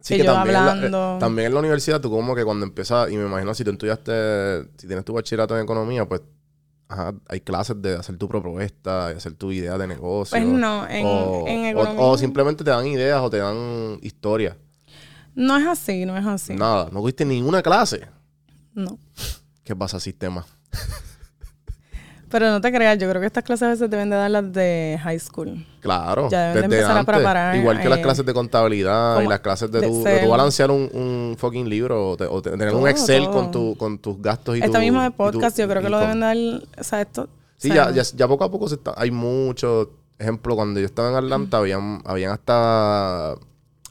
[0.00, 2.64] Sí, que yo también, en la- eh, también en la universidad, tú como que cuando
[2.64, 6.22] empiezas, y me imagino si tú estudiaste, si tienes tu bachillerato en economía, pues
[6.88, 10.38] ajá, hay clases de hacer tu propuesta, de hacer tu idea de negocio.
[10.38, 12.00] Pues no, en, o, en economía.
[12.00, 14.56] o simplemente te dan ideas o te dan historias.
[15.34, 16.54] No es así, no es así.
[16.54, 18.06] Nada, no cogiste ninguna clase.
[18.74, 18.98] No.
[19.64, 20.46] ¿Qué pasa, sistema?
[22.30, 24.52] Pero no te creas, yo creo que estas clases a veces deben de dar las
[24.52, 25.64] de high school.
[25.80, 26.28] Claro.
[26.30, 29.40] Ya deben de empezar a preparar, Igual que las eh, clases de contabilidad y las
[29.40, 32.50] clases de, de tu, de tu balancear un, un fucking libro o, te- o te-
[32.50, 33.32] tener un Excel todo.
[33.32, 35.88] con, tu, con tus gastos y Esto tu- mismo de tu podcast, yo creo que
[35.88, 37.28] lo deben dar, o sea, esto...
[37.56, 39.88] Sí, o sea, ya, ya, ya poco a poco se está, hay muchos.
[40.18, 43.34] Ejemplo, cuando yo estaba en Atlanta, habían, habían hasta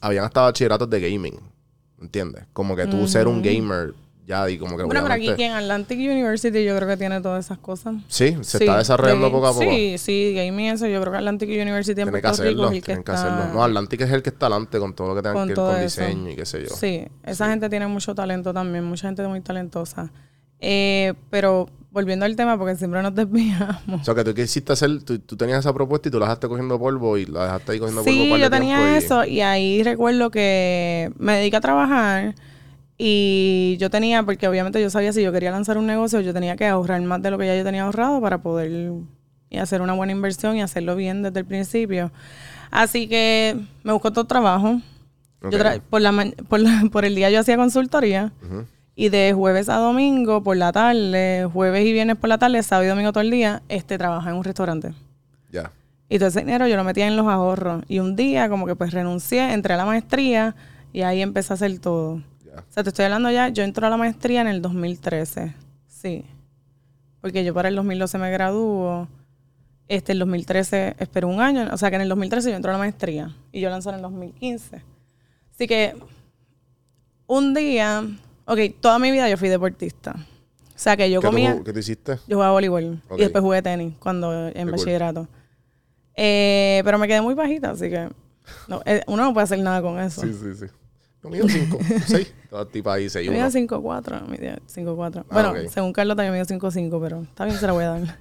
[0.00, 1.38] habían hasta bachilleratos de gaming.
[2.00, 2.44] ¿Entiendes?
[2.52, 3.92] Como que tú ser un gamer
[4.28, 7.44] ya y como que Bueno, pero aquí en Atlantic University yo creo que tiene todas
[7.46, 7.94] esas cosas.
[8.08, 9.62] Sí, se Sí, está desarrollando de- poco a poco.
[9.62, 10.86] Sí, sí, gaming eso.
[10.86, 13.12] Yo creo que Atlantic University en Tienen que Rico hacerlo, es el que tienen que
[13.12, 13.54] está- hacerlo.
[13.54, 15.56] No, Atlantic es el que está adelante con todo lo que tenga con que ver
[15.56, 16.00] con eso.
[16.02, 16.68] diseño y qué sé yo.
[16.68, 20.12] Sí, esa gente tiene mucho talento también, mucha gente muy talentosa.
[20.60, 24.00] Eh, pero volviendo al tema, porque siempre nos desviamos.
[24.02, 26.48] O sea, que tú quisiste hacer, tú, tú tenías esa propuesta y tú la dejaste
[26.48, 28.12] cogiendo polvo y la dejaste ahí cogiendo polvo.
[28.24, 32.34] Sí, par de yo tenía y- eso y ahí recuerdo que me dediqué a trabajar
[33.00, 36.56] y yo tenía, porque obviamente yo sabía si yo quería lanzar un negocio, yo tenía
[36.56, 38.92] que ahorrar más de lo que ya yo tenía ahorrado para poder
[39.50, 42.10] y hacer una buena inversión y hacerlo bien desde el principio.
[42.70, 44.80] Así que me buscó todo trabajo.
[45.42, 46.12] Yo tra- por, la
[46.48, 48.32] por, la- por el día yo hacía consultoría
[48.96, 52.84] y de jueves a domingo por la tarde, jueves y viernes por la tarde, sábado
[52.86, 54.92] y domingo todo el día, este trabajaba en un restaurante.
[55.52, 55.70] Ya.
[56.08, 57.84] Y todo ese dinero yo lo metía en los ahorros.
[57.86, 60.56] Y un día como que pues renuncié, entré a la maestría
[60.92, 62.20] y ahí empecé a hacer todo.
[62.60, 65.54] O sea, te estoy hablando ya, yo entré a la maestría en el 2013.
[65.86, 66.24] Sí.
[67.20, 69.08] Porque yo para el 2012 me graduó.
[69.88, 71.68] Este, el 2013 esperé un año.
[71.72, 73.34] O sea, que en el 2013 yo entré a la maestría.
[73.52, 74.82] Y yo lancé en el 2015.
[75.54, 75.96] Así que
[77.26, 78.04] un día...
[78.46, 80.12] Ok, toda mi vida yo fui deportista.
[80.14, 81.54] O sea, que yo ¿Qué, tú comía...
[81.56, 82.16] ju- qué tú hiciste?
[82.28, 85.28] Yo jugaba voleibol y después jugué tenis cuando en bachillerato.
[86.14, 88.08] Eh, pero me quedé muy bajita, así que
[88.66, 90.22] no, eh, uno no puede hacer nada con eso.
[90.22, 90.66] Sí, sí, sí.
[91.22, 92.32] Yo mido 5, 6.
[92.50, 93.52] Todo tipo ahí, 6, Yo mido 1.
[93.52, 95.20] 5'4", mido 5'4".
[95.20, 95.68] Ah, bueno, ok.
[95.68, 98.18] según Carlota yo mido 5'5", pero está bien, se la voy a dar.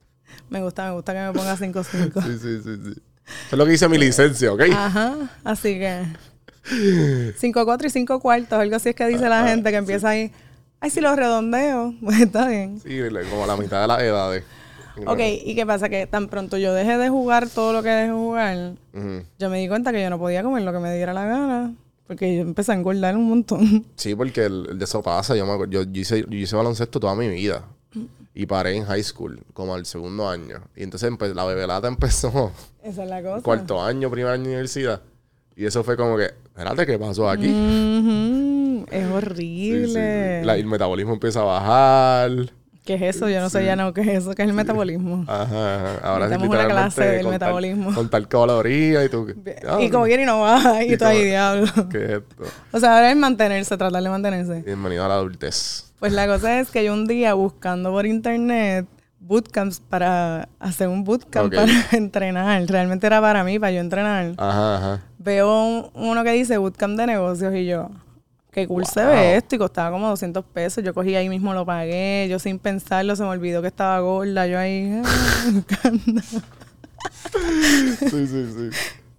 [0.48, 2.22] me gusta, me gusta que me ponga 5'5".
[2.22, 3.02] Sí, sí, sí, sí.
[3.46, 4.62] Eso es lo que dice mi licencia, ¿ok?
[4.72, 6.02] Ajá, así que
[6.70, 10.32] 5'4 y 5 cuartos, algo así es que dice la Ah, gente que empieza ahí,
[10.80, 12.80] ay, si lo redondeo, pues está bien.
[12.80, 12.98] Sí,
[13.30, 14.44] como la mitad de las edades.
[15.06, 15.88] Ok, ¿y qué pasa?
[15.88, 18.72] Que tan pronto yo dejé de jugar todo lo que dejé de jugar,
[19.38, 21.74] yo me di cuenta que yo no podía comer lo que me diera la gana.
[22.08, 23.84] Porque yo empecé a engordar un montón.
[23.96, 25.36] Sí, porque el, el de eso pasa.
[25.36, 27.64] Yo, me acuerdo- yo, yo hice, yo hice baloncesto toda mi vida.
[28.34, 30.60] Y paré en high school, como al segundo año.
[30.76, 33.42] Y entonces empe- la bebelata empezó Esa es la cosa.
[33.42, 35.00] cuarto año, primer año de universidad.
[35.56, 37.48] Y eso fue como que, espérate, ¿qué pasó aquí?
[37.48, 39.12] Ujú, Es Sí, sí, sí.
[39.14, 40.44] horrible.
[40.44, 42.30] La- el metabolismo empieza a bajar.
[42.88, 43.28] ¿Qué es eso?
[43.28, 45.24] Yo no sé ya no qué es eso, qué es el metabolismo.
[45.28, 45.98] Ajá, ajá.
[46.02, 47.94] Ahora sí, Metemos una clase del contar- metabolismo.
[47.94, 49.26] Contar calorías y tú.
[49.80, 51.66] y como quiere y no baja, y, Y tú ahí, diablo.
[51.90, 52.44] ¿Qué es esto?
[52.72, 54.62] O sea, ahora es mantenerse, tratar de mantenerse.
[54.62, 55.92] Bienvenido a la adultez.
[56.00, 58.86] Pues la cosa es que yo un día buscando por internet
[59.20, 62.64] bootcamps para hacer un bootcamp para entrenar.
[62.68, 64.32] Realmente era para mí, para yo entrenar.
[64.38, 65.02] Ajá, ajá.
[65.18, 67.90] Veo un- uno que dice bootcamp de negocios y yo,
[68.50, 70.82] qué cool se ve esto y costaba como 200 pesos.
[70.84, 72.26] Yo cogí ahí mismo, lo pagué.
[72.30, 74.46] Yo sin pensarlo, se me olvidó que estaba gorda.
[74.46, 75.90] Yo ahí, ah.
[78.00, 78.70] Sí, sí, sí.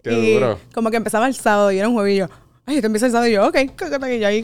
[0.03, 0.59] Qué y duro.
[0.73, 2.27] como que empezaba el sábado y era un y yo,
[2.65, 4.43] ay, que empieza el sábado y yo, ok, y ahí.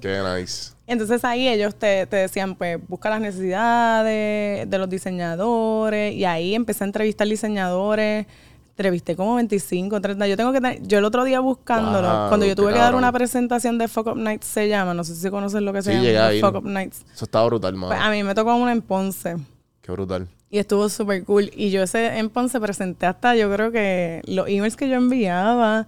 [0.00, 0.72] Qué nice.
[0.86, 6.14] Entonces ahí ellos te, te decían, pues, busca las necesidades de los diseñadores.
[6.14, 8.26] Y ahí empecé a entrevistar diseñadores.
[8.72, 10.26] Entrevisté como 25, 30.
[10.28, 12.94] Yo tengo que tener- yo el otro día buscándolo, Wow, cuando yo tuve que dar
[12.94, 15.92] una presentación de Fuck Up Nights, se llama, no sé si conocen lo que se
[15.92, 16.30] Sí, llama.
[16.40, 17.04] Fuck Up Nights.
[17.14, 17.88] Eso está brutal, mano.
[17.88, 19.36] Pues a mí me tocó una en Ponce.
[19.82, 20.26] Qué brutal.
[20.50, 21.50] Y estuvo súper cool.
[21.54, 25.86] Y yo ese en Ponce presenté hasta, yo creo que los emails que yo enviaba,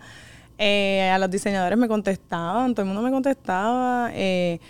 [0.58, 4.10] eh, a los diseñadores me contestaban, todo el mundo me contestaba.
[4.12, 4.60] eh,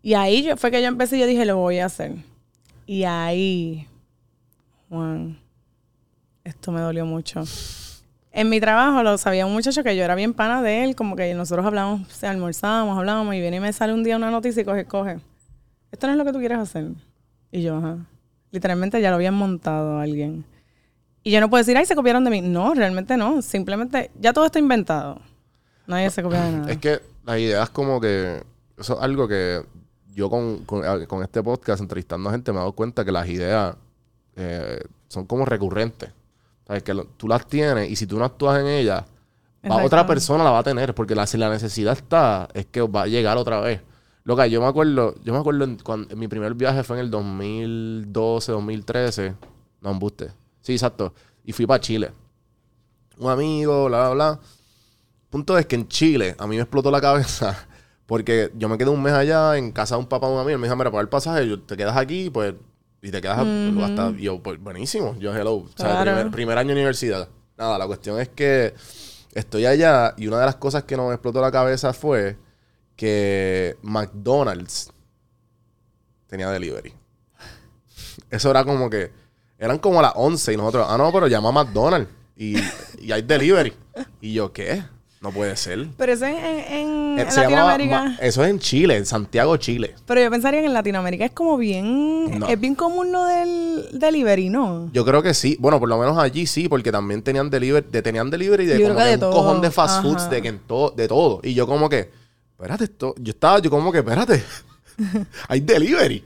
[0.00, 2.14] y ahí yo, fue que yo empecé y yo dije, lo voy a hacer.
[2.86, 3.86] Y ahí,
[4.88, 5.38] Juan,
[6.44, 7.44] esto me dolió mucho.
[8.32, 11.16] En mi trabajo lo sabía un muchacho que yo era bien pana de él, como
[11.16, 14.30] que nosotros hablábamos, o sea, almorzábamos, hablábamos, y viene y me sale un día una
[14.30, 15.18] noticia y coge, coge.
[15.90, 16.86] Esto no es lo que tú quieres hacer.
[17.50, 17.98] Y yo, ajá.
[18.50, 20.44] Literalmente ya lo habían montado a alguien.
[21.22, 22.40] Y yo no puedo decir, ay, se copiaron de mí.
[22.40, 23.42] No, realmente no.
[23.42, 25.20] Simplemente, ya todo está inventado.
[25.86, 26.72] Nadie se copia de nada.
[26.72, 28.42] Es que las ideas como que...
[28.78, 29.62] Eso es algo que
[30.14, 33.12] yo con, con, a- con este podcast, entrevistando a gente, me he dado cuenta que
[33.12, 33.76] las ideas
[34.36, 36.10] eh, son como recurrentes.
[36.72, 36.82] ¿Sabes?
[36.84, 39.04] Que lo- tú las tienes y si tú no actúas en ellas,
[39.70, 40.94] va- otra persona la va a tener.
[40.94, 43.82] Porque la, si la necesidad está, es que va a llegar otra vez.
[44.24, 47.04] Loca, yo me acuerdo, yo me acuerdo en, cuando, en mi primer viaje fue en
[47.04, 49.34] el 2012, 2013.
[49.82, 50.30] No, embuste.
[50.62, 51.12] Sí, exacto.
[51.44, 52.10] Y fui para Chile.
[53.18, 54.40] Un amigo, bla, bla, bla.
[55.28, 57.66] Punto es que en Chile a mí me explotó la cabeza
[58.06, 60.54] porque yo me quedé un mes allá en casa de un papá de un amigo.
[60.54, 62.54] Él me dijo, mira, para el pasaje, yo- te quedas aquí, pues,
[63.02, 64.12] y te quedas hasta...
[64.12, 65.16] yo, pues, buenísimo.
[65.18, 65.54] Yo, hello.
[65.54, 67.28] O sea, primer, primer año de universidad.
[67.58, 68.74] Nada, la cuestión es que
[69.34, 72.36] estoy allá y una de las cosas que nos explotó la cabeza fue
[72.94, 74.92] que McDonald's
[76.28, 76.94] tenía delivery.
[78.30, 79.10] Eso era como que...
[79.58, 82.56] Eran como las 11 y nosotros, ah, no, pero llama a McDonald's y,
[83.00, 83.72] y hay delivery.
[84.20, 84.82] Y yo, ¿qué?
[85.22, 85.86] No puede ser.
[85.96, 88.16] Pero eso en, en, Eh, en Latinoamérica.
[88.20, 89.94] Eso es en Chile, en Santiago, Chile.
[90.06, 92.40] pero yo pensaría que en Latinoamérica es como bien.
[92.40, 92.48] No.
[92.48, 94.90] Es bien común lo del delivery, ¿no?
[94.92, 95.56] Yo creo que sí.
[95.60, 98.96] Bueno, por lo menos allí sí, porque también tenían delivery, de, tenían delivery de como
[98.98, 99.30] que un todo.
[99.32, 100.02] cojón de fast Ajá.
[100.02, 101.40] foods, de, que en to- de todo.
[101.44, 102.10] Y yo como que,
[102.52, 104.42] espérate, esto, yo estaba, yo como que, espérate,
[105.48, 106.24] hay delivery.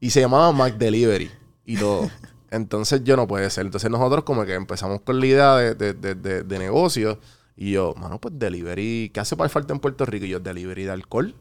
[0.00, 1.30] Y se llamaba Mac Delivery
[1.66, 2.10] y todo.
[2.50, 3.66] Entonces yo no puede ser.
[3.66, 7.18] Entonces nosotros como que empezamos con la idea de, de, de, de- de negocio.
[7.62, 9.10] Y yo, mano, pues delivery.
[9.14, 10.24] ¿Qué hace para falta en Puerto Rico?
[10.26, 11.34] Y yo, delivery de alcohol.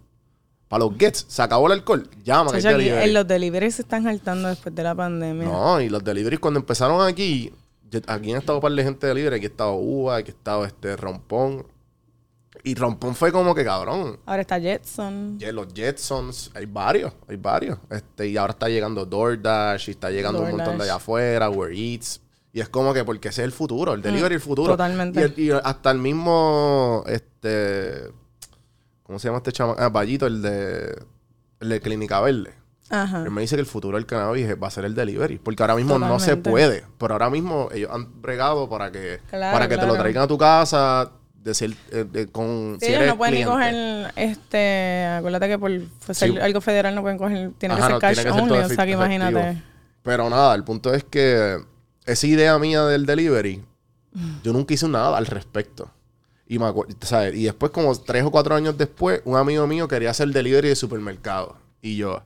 [0.67, 2.07] Para los gets, se acabó el alcohol.
[2.23, 3.07] Llama, que aquí, delivery.
[3.07, 5.45] en los deliveries se están saltando después de la pandemia.
[5.47, 7.51] No, y los deliveries cuando empezaron aquí,
[8.05, 10.33] aquí han estado un par de gente de delivery, aquí ha estado Uva, aquí ha
[10.35, 11.65] estado este Rompón.
[12.63, 14.19] Y Rompón fue como que cabrón.
[14.27, 15.39] Ahora está Jetson.
[15.39, 17.79] Ye- Los Jetsons, hay varios, hay varios.
[17.89, 21.71] Este, y ahora está llegando DoorDash y está llegando un montón de allá afuera, Uber
[21.73, 22.21] Eats.
[22.53, 24.73] Y es como que porque ese es el futuro, el delivery es el futuro.
[24.73, 25.33] totalmente.
[25.37, 28.09] Y, hasta el mismo, este,
[29.03, 29.75] ¿cómo se llama este chama?
[29.77, 31.01] Ah, Vallito, el de,
[31.61, 32.53] el de Clínica Verde.
[32.89, 33.23] Ajá.
[33.23, 35.37] Él me dice que el futuro del cannabis va a ser el delivery.
[35.37, 36.83] Porque ahora mismo no se puede.
[36.97, 40.27] Pero ahora mismo ellos han bregado para que, Claro, para que te lo traigan a
[40.27, 41.09] tu casa.
[41.33, 43.51] Decir, eh, con, Sí, si ellos no pueden ni cliente.
[43.51, 45.71] coger, este, acuérdate que por
[46.13, 46.37] ser Sí.
[46.37, 48.67] algo federal no pueden coger, tiene que ser no, cash que ser only, o sea
[48.67, 49.05] que efectivo.
[49.05, 49.63] imagínate.
[50.03, 51.57] Pero nada, el punto es que
[52.05, 53.63] esa idea mía del delivery,
[54.43, 55.89] yo nunca hice nada al respecto.
[56.47, 56.65] Y, me
[57.01, 57.33] ¿sabes?
[57.35, 60.75] y después, como tres o cuatro años después, un amigo mío quería hacer delivery de
[60.75, 61.55] supermercado.
[61.81, 62.21] Y yo,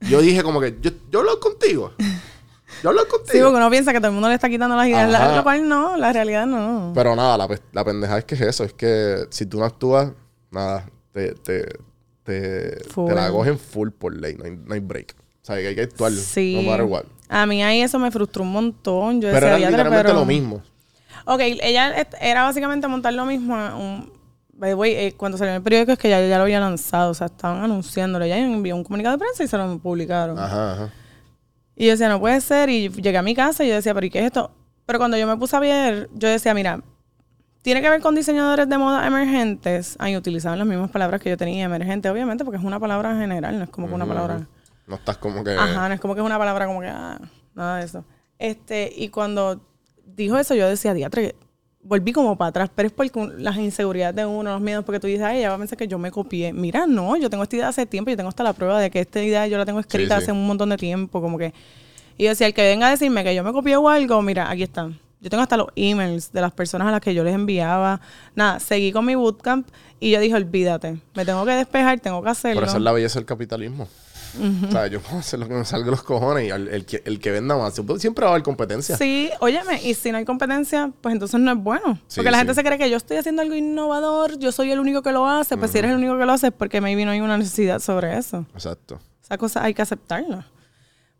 [0.00, 1.92] yo dije como que, yo, yo hablo contigo.
[2.82, 3.44] Yo hablo Sí, contigo.
[3.46, 5.68] porque uno piensa que todo el mundo le está quitando las ideas, la- lo cual
[5.68, 6.92] no, la realidad no.
[6.94, 8.64] Pero nada, la, la pendeja es que es eso.
[8.64, 10.10] Es que si tú no actúas,
[10.50, 11.66] nada, te, te,
[12.24, 14.34] te, te la cogen full por ley.
[14.36, 15.14] No hay, no hay break.
[15.48, 16.54] O sea, que hay que actuar Sí.
[16.56, 17.04] no matter what.
[17.30, 19.14] A mí ahí eso me frustró un montón.
[19.22, 20.18] Yo Pero decía, era "Diatre, literalmente pero-".
[20.20, 20.62] lo mismo.
[21.24, 23.54] Ok, ella era básicamente montar lo mismo.
[23.54, 24.12] Un,
[24.52, 27.12] by the way, eh, cuando salió el periódico es que ya, ya lo había lanzado.
[27.12, 28.26] O sea, estaban anunciándolo.
[28.26, 30.38] Ya envió un comunicado de prensa y se lo publicaron.
[30.38, 30.92] Ajá, ajá.
[31.76, 32.68] Y yo decía, no puede ser.
[32.68, 34.50] Y llegué a mi casa y yo decía, pero ¿y qué es esto?
[34.84, 36.80] Pero cuando yo me puse a ver, yo decía, mira,
[37.62, 39.96] tiene que ver con diseñadores de moda emergentes.
[39.98, 43.58] Ahí utilizaban las mismas palabras que yo tenía, emergente, obviamente, porque es una palabra general,
[43.58, 44.46] no es como que una palabra.
[44.88, 45.50] No estás como que.
[45.52, 47.20] Ajá, no es como que es una palabra como que, ah,
[47.54, 48.04] nada de eso.
[48.38, 49.60] Este, y cuando
[50.04, 51.34] dijo eso, yo decía, diatre,
[51.82, 55.00] volví como para atrás, pero es porque un- las inseguridades de uno, los miedos, porque
[55.00, 56.52] tú dices, ay, ella va a pensar que yo me copié.
[56.52, 59.00] Mira, no, yo tengo esta idea hace tiempo, yo tengo hasta la prueba de que
[59.00, 60.24] esta idea yo la tengo escrita Sí, sí.
[60.24, 61.52] hace un montón de tiempo, como que.
[62.16, 64.50] Y yo decía, el que venga a decirme que yo me copié o algo, mira,
[64.50, 64.98] aquí están.
[65.20, 68.00] Yo tengo hasta los emails de las personas a las que yo les enviaba.
[68.36, 69.66] Nada, seguí con mi bootcamp
[69.98, 72.60] y yo dije, olvídate, me tengo que despejar, tengo que hacerlo.
[72.60, 73.88] Por eso es la belleza del capitalismo.
[74.68, 76.84] O sea, yo puedo hacer lo que me salga de los cojones y al- el,
[76.86, 77.74] que, el que venda más.
[77.98, 78.96] Siempre va a haber competencia.
[78.96, 81.98] Sí, óyeme, y si no hay competencia, pues entonces no es bueno.
[82.08, 84.80] Sí, porque la gente se cree que yo estoy haciendo algo innovador, yo soy el
[84.80, 85.56] único que lo hace.
[85.56, 87.78] Pues si eres el único que lo hace es porque maybe no hay una necesidad
[87.80, 88.44] sobre eso.
[88.54, 88.98] Exacto.
[89.22, 90.46] Esa cosa hay que aceptarla.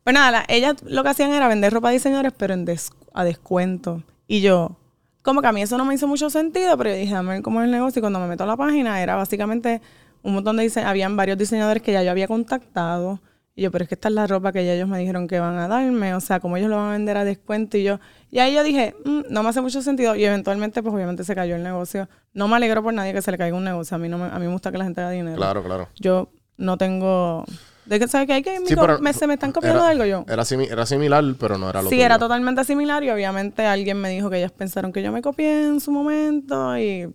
[0.05, 2.90] Pues nada, la- ellas lo que hacían era vender ropa a diseñadores, pero en des-
[3.14, 4.03] a descuento.
[4.27, 4.77] Y yo,
[5.23, 7.42] como que a mí eso no me hizo mucho sentido, pero yo dije, a ver
[7.42, 8.01] cómo es el negocio.
[8.01, 9.83] Y cuando me meto a la página, era básicamente
[10.29, 13.21] un montón de diseñadores, habían varios diseñadores que ya yo había contactado.
[13.57, 15.41] Y yo, pero es que esta es la ropa que ya ellos me dijeron que
[15.41, 17.77] van a darme, o sea, como ellos lo van a vender a descuento.
[17.77, 17.99] Y yo,
[18.31, 20.14] y ahí yo dije, "Mm, no me hace mucho sentido.
[20.14, 22.09] Y eventualmente, pues obviamente se cayó el negocio.
[22.35, 23.97] No me alegro por nadie que se le caiga un negocio.
[23.97, 25.37] A mí, no me, a mí me gusta que la gente haga dinero.
[25.37, 25.88] Claro, claro.
[25.97, 27.45] Yo no tengo.
[27.85, 30.05] ¿De que sabes que hay que Sí, me, se me están copiando era- de algo
[30.05, 30.33] yo?
[30.33, 32.05] Era, simi- era similar, pero no era lo Sí, tuyo.
[32.05, 35.64] era totalmente similar y obviamente alguien me dijo que ellas pensaron que yo me copié
[35.67, 37.12] en su momento y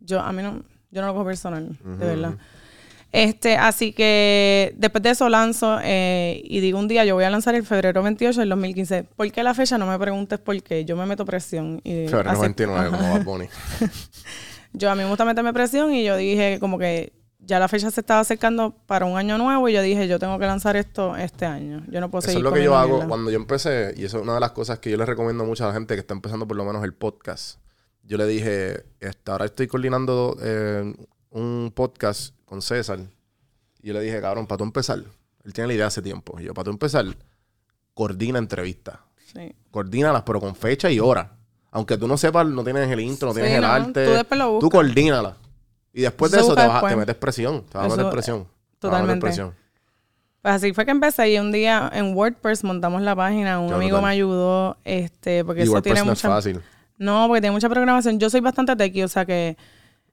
[0.00, 2.34] yo a mí no yo no lo cojo personal, de verdad.
[3.12, 7.30] Este, así que después de eso lanzo eh, y digo un día yo voy a
[7.30, 9.02] lanzar el febrero 28 del 2015.
[9.16, 9.78] ¿Por qué la fecha?
[9.78, 10.84] No me preguntes por qué.
[10.84, 11.80] Yo me meto presión.
[11.82, 12.96] Y Febrero hace- 29, Ajá.
[12.96, 13.46] como Bad Bunny.
[14.72, 17.90] Yo a mí me gusta meterme presión y yo dije como que ya la fecha
[17.90, 21.16] se estaba acercando para un año nuevo y yo dije yo tengo que lanzar esto
[21.16, 21.82] este año.
[21.88, 23.08] Yo no puedo Eso seguir es lo que yo hago mierda.
[23.08, 25.64] cuando yo empecé, y eso es una de las cosas que yo le recomiendo mucho
[25.64, 27.58] a la gente que está empezando por lo menos el podcast.
[28.10, 28.82] Yo le dije,
[29.26, 30.92] ahora estoy coordinando eh,
[31.30, 32.98] un podcast con César.
[33.80, 34.98] Y yo le dije, cabrón, para tú empezar,
[35.44, 36.40] él tiene la idea hace tiempo.
[36.40, 37.06] Y yo, para tú empezar,
[37.94, 38.98] coordina entrevistas.
[39.32, 39.54] Sí.
[39.70, 41.36] Coordínalas, pero con fecha y hora.
[41.70, 44.04] Aunque tú no sepas, no tienes el intro, no Sí, tienes el no, arte.
[44.04, 45.36] tú después lo Tú coordínalas.
[45.92, 47.64] Y después de Eso te, vas te metes presión.
[47.66, 48.38] Te vas a meter presión.
[48.38, 49.20] Meter totalmente.
[49.24, 49.54] presión.
[50.42, 54.02] Pues así fue que empecé y un día en WordPress montamos la página, un amigo
[54.02, 56.60] me ayudó, este, porque Y eso WordPress tiene no es fácil.
[57.00, 58.20] No, porque tiene mucha programación.
[58.20, 59.56] Yo soy bastante techie, o sea que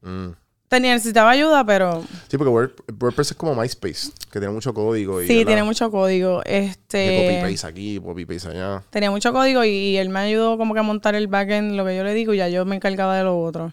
[0.02, 0.30] Mm.
[0.70, 5.22] tenía, necesitaba ayuda, pero Sí, porque Word- WordPress es como MySpace, que tiene mucho código.
[5.22, 5.48] Y sí, ¿verdad?
[5.48, 6.42] tiene mucho código.
[6.46, 8.84] Este, copy-paste aquí, copy-paste allá.
[8.90, 11.96] tenía mucho código y él me ayudó como que a montar el backend, lo que
[11.98, 13.72] yo le digo, y ya yo me encargaba de lo otro.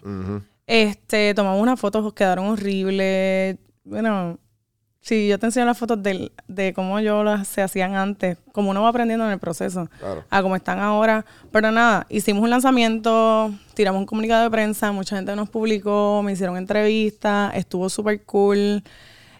[0.67, 3.57] Este, tomamos unas fotos, quedaron horribles.
[3.83, 4.39] Bueno,
[5.07, 8.71] sí, yo te enseño las fotos del- de cómo yo las se hacían antes, como
[8.71, 10.23] uno va aprendiendo en el proceso, Claro.
[10.29, 11.25] a cómo están ahora.
[11.51, 16.31] Pero nada, hicimos un lanzamiento, tiramos un comunicado de prensa, mucha gente nos publicó, me
[16.31, 18.83] hicieron entrevistas, estuvo súper cool.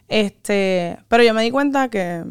[0.08, 2.22] Este, pero yo me di cuenta que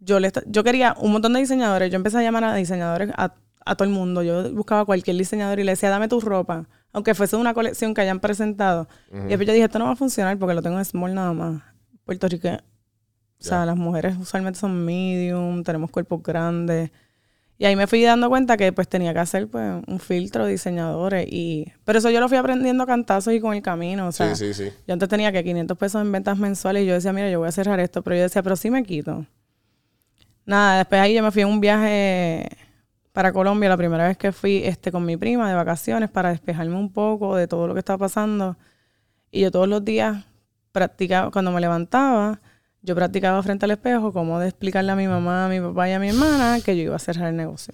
[0.00, 1.90] yo, le, yo quería un montón de diseñadores.
[1.90, 3.34] Yo empecé a llamar a diseñadores a,
[3.64, 4.22] a todo el mundo.
[4.22, 6.66] Yo buscaba a cualquier diseñador y le decía, dame tu ropa.
[6.92, 8.86] Aunque fuese una colección que hayan presentado.
[9.12, 11.32] Y después yo dije, esto no va a funcionar porque lo tengo en small nada
[11.32, 11.62] más.
[12.06, 16.90] Puerto Rico, o sea, las mujeres usualmente son medium, tenemos cuerpos grandes.
[17.58, 20.52] Y ahí me fui dando cuenta que pues tenía que hacer pues un filtro de
[20.52, 21.26] diseñadores.
[21.30, 24.06] y Pero eso yo lo fui aprendiendo a cantazos y con el camino.
[24.06, 24.72] O sea, sí, sí, sí.
[24.86, 27.48] yo antes tenía que 500 pesos en ventas mensuales y yo decía, mira, yo voy
[27.48, 28.02] a cerrar esto.
[28.02, 29.26] Pero yo decía, pero sí me quito.
[30.44, 32.48] Nada, después ahí yo me fui en un viaje
[33.12, 36.76] para Colombia, la primera vez que fui este, con mi prima de vacaciones para despejarme
[36.76, 38.56] un poco de todo lo que estaba pasando.
[39.30, 40.24] Y yo todos los días
[40.76, 42.38] practicaba, cuando me levantaba,
[42.82, 45.92] yo practicaba frente al espejo cómo de explicarle a mi mamá, a mi papá y
[45.92, 47.72] a mi hermana que yo iba a cerrar el negocio.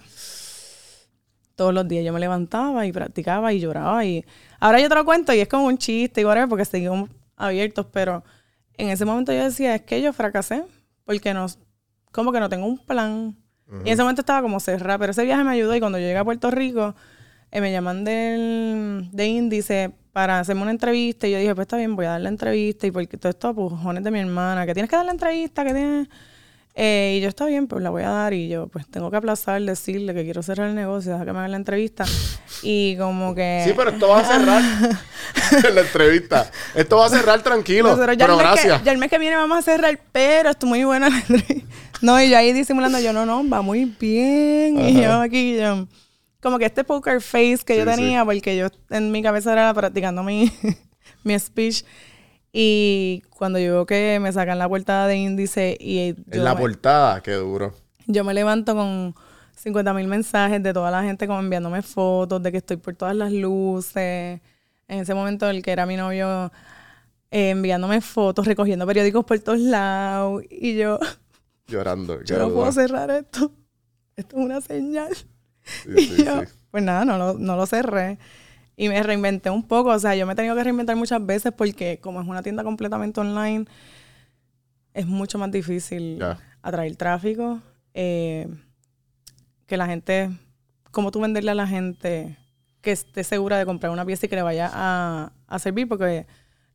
[1.55, 4.05] Todos los días yo me levantaba y practicaba y lloraba.
[4.05, 4.23] y
[4.57, 7.87] Ahora yo te lo cuento y es como un chiste y whatever porque seguimos abiertos,
[7.91, 8.23] pero
[8.77, 10.63] en ese momento yo decía, es que yo fracasé
[11.03, 11.47] porque no,
[12.13, 13.35] como que no tengo un plan.
[13.67, 16.05] Y en ese momento estaba como cerrada, pero ese viaje me ayudó y cuando yo
[16.05, 16.95] llegué a Puerto Rico,
[17.51, 21.75] eh, me llaman del, de índice para hacerme una entrevista y yo dije, pues está
[21.75, 24.73] bien, voy a dar la entrevista y porque todo esto pujones de mi hermana, que
[24.73, 26.07] tienes que dar la entrevista, que tienes...
[26.75, 29.17] Eh, y yo, está bien, pues la voy a dar y yo, pues tengo que
[29.17, 32.05] aplazar, decirle que quiero cerrar el negocio, deja que me hagan la entrevista.
[32.63, 33.63] Y como que...
[33.65, 34.63] Sí, pero esto va a cerrar
[35.73, 36.49] la entrevista.
[36.73, 37.89] Esto va a cerrar tranquilo.
[37.89, 38.79] Nosotros ya pero el mes gracias.
[38.79, 41.67] Que, ya el mes que viene vamos a cerrar, pero estoy muy buena la entrevista.
[42.01, 44.79] No, y yo ahí disimulando, yo no, no, va muy bien.
[44.79, 45.87] Y yo aquí, yo,
[46.43, 47.89] como que este poker face que yo sí.
[47.89, 50.51] tenía, porque yo en mi cabeza era practicando mi,
[51.23, 51.83] mi speech.
[52.51, 56.61] Y cuando yo veo que me sacan la portada de índice y En la me,
[56.61, 57.73] portada, qué duro.
[58.05, 59.15] yo me levanto con
[59.55, 63.15] 50 mil mensajes de toda la gente como enviándome fotos de que estoy por todas
[63.15, 64.41] las luces.
[64.87, 66.51] En ese momento el que era mi novio
[67.31, 70.43] eh, enviándome fotos, recogiendo periódicos por todos lados.
[70.49, 70.99] Y yo,
[71.67, 72.21] Llorando.
[72.25, 73.51] yo no puedo cerrar esto.
[74.15, 75.15] Esto es una señal.
[75.63, 76.47] Sí, Y sí, yo, sí.
[76.71, 78.17] pues nada, no lo, no lo cerré.
[78.75, 79.89] Y me reinventé un poco.
[79.91, 82.63] O sea, yo me he tenido que reinventar muchas veces porque como es una tienda
[82.63, 83.65] completamente online,
[84.93, 86.39] es mucho más difícil Ya.
[86.61, 87.61] atraer tráfico.
[87.93, 88.47] eh,
[89.67, 90.29] que la gente,
[90.91, 92.37] como tú venderle a la gente
[92.81, 96.25] que esté segura de comprar una pieza y que le vaya a, a servir, porque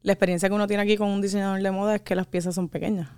[0.03, 2.55] la experiencia que uno tiene aquí con un diseñador de moda es que las piezas
[2.55, 3.11] son pequeñas.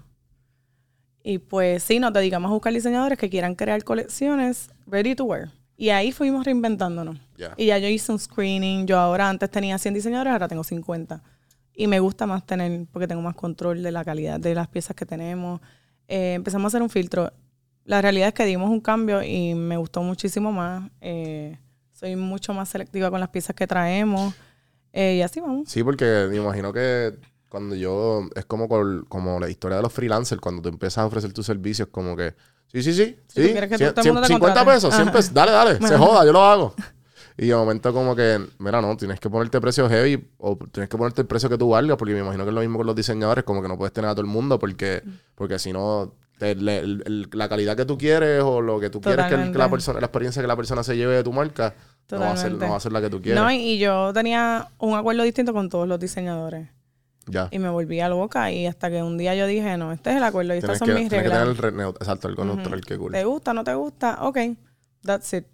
[1.23, 5.51] Y pues sí, nos dedicamos a buscar diseñadores que quieran crear colecciones ready to wear.
[5.81, 7.17] Y ahí fuimos reinventándonos.
[7.57, 8.87] Y ya yo hice un screening.
[8.87, 11.23] Yo ahora antes tenía 100 diseñadores, ahora tengo 50.
[11.73, 14.95] Y me gusta más tener, porque tengo más control de la calidad de las piezas
[14.95, 15.59] que tenemos.
[16.07, 17.33] Eh, empezamos a hacer un filtro.
[17.87, 20.91] La realidad es que dimos un cambio y me gustó muchísimo más.
[21.01, 21.57] Eh,
[21.93, 24.35] soy mucho más selectiva con las piezas que traemos.
[24.93, 25.71] Eh, y así vamos.
[25.71, 27.15] Sí, porque me imagino que
[27.51, 28.23] cuando yo...
[28.35, 30.41] Es como, col- como la historia de los freelancers.
[30.41, 32.35] Cuando tú empiezas a ofrecer tus servicios, como que...
[32.73, 33.17] Sí, sí, sí.
[33.29, 34.71] Si sí, que cien- todo el mundo te cien- 50 contrate.
[34.71, 35.35] pesos, 100 pesos.
[35.35, 35.87] Dale, dale.
[35.87, 36.75] Se joda, yo lo hago.
[37.37, 38.41] Y de momento como que...
[38.59, 40.29] Mira, no, tienes que ponerte precio heavy.
[40.39, 41.97] O tienes que ponerte el precio que tú valgas.
[41.99, 43.45] Porque me imagino que es lo mismo con los diseñadores.
[43.45, 44.59] Como que no puedes tener a todo el mundo.
[44.59, 45.03] Porque,
[45.35, 46.15] porque si no...
[46.39, 50.41] la calidad que tú quieres o lo que tú quieres que, la persona, la experiencia
[50.43, 51.75] que la persona se lleve de tu marca,
[52.11, 53.41] no va, a ser, no va a ser la que tú quieres.
[53.41, 56.69] No, y yo tenía un acuerdo distinto con todos los diseñadores.
[57.31, 57.49] Ya.
[57.51, 58.51] Y me volvía loca.
[58.53, 60.89] Y hasta que un día yo dije, no, este es el acuerdo y estas son
[60.89, 61.39] que, mis tienes que reglas.
[61.39, 63.13] tener el re- neut- exacto, algo neutral, que cool.
[63.13, 64.19] ¿Te gusta, no te gusta?
[64.23, 64.39] Ok,
[65.05, 65.45] that's it.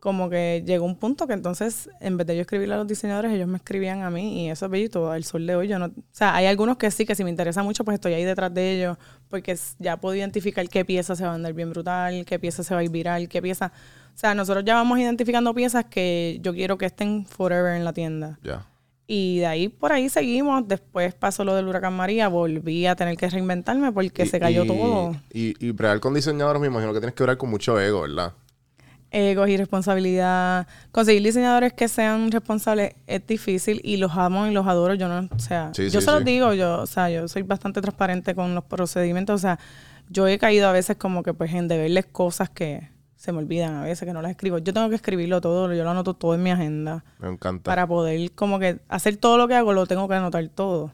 [0.00, 3.30] Como que llegó un punto que entonces, en vez de yo escribirle a los diseñadores,
[3.30, 5.68] ellos me escribían a mí y eso es bellito, al sol de hoy.
[5.68, 8.14] Yo no, o sea, hay algunos que sí, que si me interesa mucho, pues estoy
[8.14, 8.98] ahí detrás de ellos,
[9.28, 12.74] porque ya puedo identificar qué pieza se va a vender bien brutal, qué pieza se
[12.74, 13.70] va a ir viral, qué pieza...
[14.12, 17.92] O sea, nosotros ya vamos identificando piezas que yo quiero que estén forever en la
[17.92, 18.38] tienda.
[18.42, 18.66] Ya.
[19.14, 20.66] Y de ahí por ahí seguimos.
[20.66, 24.64] Después pasó lo del huracán María, volví a tener que reinventarme porque Y- se cayó
[24.64, 25.14] y- todo.
[25.34, 28.32] Y, y bregar con diseñadores, me imagino que tienes que bregar con mucho ego, ¿verdad?
[29.14, 30.66] egos y responsabilidad.
[30.90, 34.94] Conseguir diseñadores que sean responsables es difícil y los amo y los adoro.
[34.94, 36.24] Yo no, o sea, Sí, yo sí, se los sí.
[36.24, 39.34] digo, yo, o sea, yo soy bastante transparente con los procedimientos.
[39.34, 39.58] O sea,
[40.08, 42.88] yo he caído a veces como que pues en deberles cosas que
[43.22, 44.58] se me olvidan a veces, que no las escribo.
[44.58, 47.62] Yo tengo que escribirlo todo, yo lo anoto todo en mi agenda Me encanta.
[47.62, 50.92] para poder como que hacer todo lo que hago, lo tengo que anotar todo.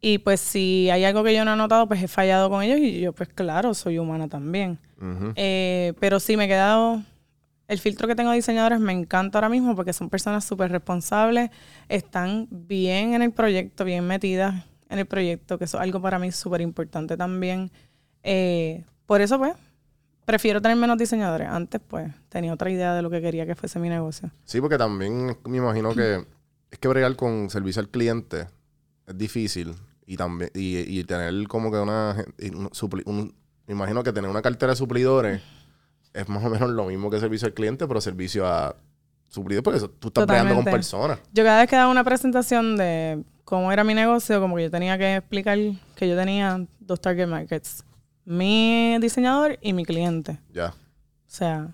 [0.00, 2.78] Y pues si hay algo que yo no he anotado, pues he fallado con ellos
[2.78, 4.78] y yo pues claro, soy humana también.
[5.34, 7.02] Eh, pero sí me he quedado.
[7.66, 11.50] El filtro que tengo de diseñadores me encanta ahora mismo porque son personas súper responsables,
[11.90, 16.18] están bien en el proyecto, bien metidas en el proyecto, que eso es algo para
[16.18, 17.70] mí súper importante también.
[18.22, 19.52] Eh, por eso, pues,
[20.28, 21.48] prefiero tener menos diseñadores.
[21.48, 24.30] Antes, pues, tenía otra idea de lo que quería que fuese mi negocio.
[24.44, 26.22] Sí, porque también me imagino que
[26.70, 28.46] es que bregar con servicio al cliente
[29.06, 29.74] es difícil
[30.06, 32.14] y también y, y tener como que una
[32.52, 32.70] un,
[33.06, 33.34] un
[33.66, 35.40] me imagino que tener una cartera de suplidores
[36.12, 38.76] es más o menos lo mismo que servicio al cliente, pero servicio a
[39.28, 40.70] suplidores, porque eso- tú estás peleando con Totalmente.
[40.70, 41.18] personas.
[41.32, 44.70] Yo cada vez que daba una presentación de cómo era mi negocio, como que yo
[44.70, 45.56] tenía que explicar
[45.96, 47.82] que yo tenía dos target markets.
[48.28, 50.38] Mi diseñador y mi cliente.
[50.52, 50.66] Ya.
[50.66, 51.70] O sea,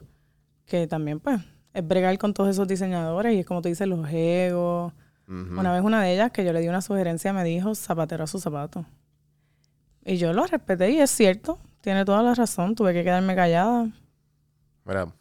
[0.67, 1.41] que también pues
[1.73, 4.93] es bregar con todos esos diseñadores y es como tú dices, los egos.
[5.27, 8.29] Una vez una de ellas que yo le di una sugerencia me dijo zapatero a
[8.29, 8.87] su zapato.
[10.05, 13.91] Y yo lo respeté y es cierto, tiene toda la razón, tuve que quedarme callada.
[14.85, 15.07] Mira.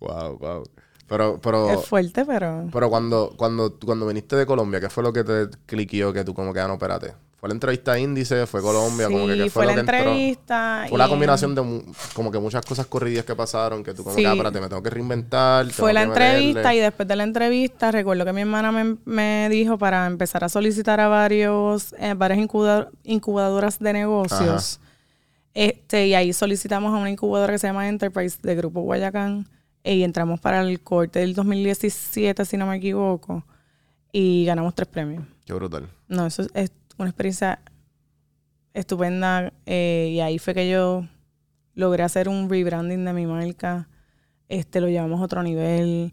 [0.00, 0.64] wow, wow.
[1.08, 2.68] Pero, pero, Es fuerte, pero...
[2.70, 6.34] pero cuando, cuando, cuando viniste de Colombia, ¿qué fue lo que te cliqueó que tú
[6.34, 7.14] como que, ah, no, espérate?
[7.40, 8.46] ¿Fue la entrevista índice?
[8.46, 9.06] ¿Fue Colombia?
[9.08, 9.96] como que, Sí, ¿qué fue, la lo que entró?
[9.96, 10.84] entrevista.
[10.90, 11.82] Fue la y- combinación de
[12.12, 14.20] como que muchas cosas corridas que pasaron, que tú como Sí.
[14.22, 15.70] que, ah, espérate, me tengo que reinventar.
[15.70, 16.76] Fue la que entrevista meterle.
[16.76, 20.50] y después de la entrevista recuerdo que mi hermana me, me dijo para empezar a
[20.50, 24.78] solicitar a varios, eh, varias incuba- incubadoras de negocios.
[25.54, 29.48] Este, y ahí solicitamos a una incubadora que se llama Enterprise de Grupo Guayacán
[29.82, 33.44] y entramos para el corte del 2017, si no me equivoco,
[34.12, 35.24] y ganamos tres premios.
[35.46, 35.88] Qué brutal.
[36.06, 36.70] No, eso es, es
[37.00, 37.60] una experiencia
[38.74, 39.52] estupenda.
[39.66, 41.06] eh, y ahí fue que yo
[41.74, 43.88] logré hacer un rebranding de mi marca.
[44.48, 46.12] Este, lo llevamos a otro nivel.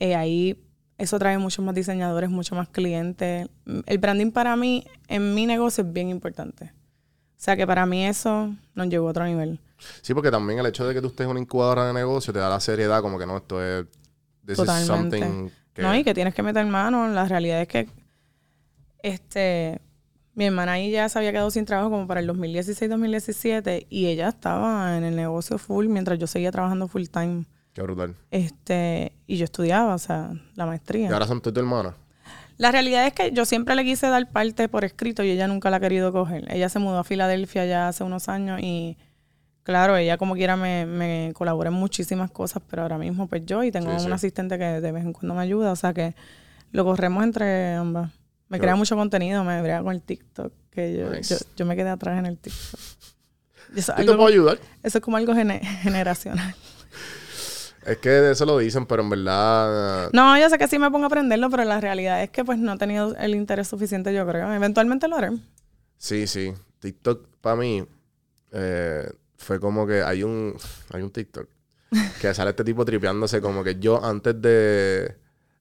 [0.00, 0.58] Eh, ahí
[0.98, 3.48] eso trae muchos más diseñadores, muchos más clientes.
[3.86, 6.66] El branding para mí, en mi negocio, es bien importante.
[6.66, 9.58] O sea que para mí eso nos llevó a otro nivel.
[10.00, 12.38] Sí, porque también el hecho de que tú estés en una incubadora de negocio te
[12.38, 13.84] da la seriedad, como que no, esto es.
[14.46, 15.18] This is Totalmente.
[15.18, 15.82] something que.
[15.82, 17.08] No, y que tienes que meter mano.
[17.08, 17.88] La realidad es que
[19.02, 19.80] este
[20.34, 24.28] mi hermana ahí ya se había quedado sin trabajo como para el 2016-2017 y ella
[24.28, 27.44] estaba en el negocio full mientras yo seguía trabajando full time.
[27.72, 28.14] Qué brutal.
[28.30, 31.08] Este, y yo estudiaba, o sea, la maestría.
[31.08, 31.94] Y ahora son tú y tu hermana.
[32.58, 35.70] La realidad es que yo siempre le quise dar parte por escrito y ella nunca
[35.70, 36.44] la ha querido coger.
[36.52, 38.98] Ella se mudó a Filadelfia ya hace unos años y
[39.62, 43.64] claro, ella como quiera me, me colabora en muchísimas cosas, pero ahora mismo pues yo
[43.64, 44.12] y tengo Sí, un sí.
[44.12, 46.14] asistente que de vez en cuando me ayuda, o sea que
[46.72, 48.10] lo corremos entre ambas.
[48.52, 51.34] Me crea mucho contenido, me brega con el TikTok, que yo, Nice.
[51.34, 52.80] yo, yo me quedé atrás en el TikTok.
[53.74, 54.58] Eso, te puedo ayudar.
[54.82, 56.54] eso es como algo gene- generacional.
[57.86, 60.10] Es que de eso lo dicen, pero en verdad.
[60.12, 62.58] No, yo sé que sí me pongo a aprenderlo, pero la realidad es que pues
[62.58, 64.52] no he tenido el interés suficiente, yo creo.
[64.52, 65.30] Eventualmente lo haré.
[65.98, 66.52] Sí, sí.
[66.78, 67.84] TikTok para mí
[68.52, 70.54] eh, fue como que hay un
[70.92, 71.48] hay un TikTok
[72.20, 75.16] que sale este tipo tripeándose como que yo antes de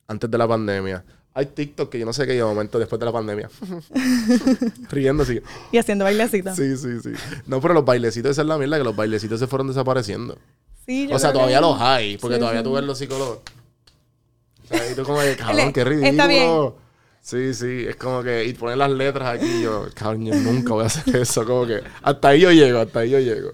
[0.07, 1.03] antes de la pandemia.
[1.33, 3.49] Hay TikTok que yo no sé qué de momento después de la pandemia.
[4.89, 5.39] Riendo así.
[5.71, 6.55] Y haciendo bailecitos.
[6.57, 7.11] Sí, sí, sí.
[7.47, 10.37] No, pero los bailecitos, esa es la mierda, que los bailecitos se fueron desapareciendo.
[10.85, 12.63] Sí, yo O sea, todavía que- los hay, porque Sí, todavía sí.
[12.65, 13.37] tú ves los psicólogos.
[14.63, 16.27] O sea, y tú como que, cabrón, qué Está ridículo.
[16.27, 16.81] bien.
[17.21, 20.83] Sí, sí, es como que, y poner las letras aquí, yo, cabrón, yo nunca voy
[20.83, 23.51] a hacer eso, como que, hasta ahí yo llego, hasta ahí yo llego.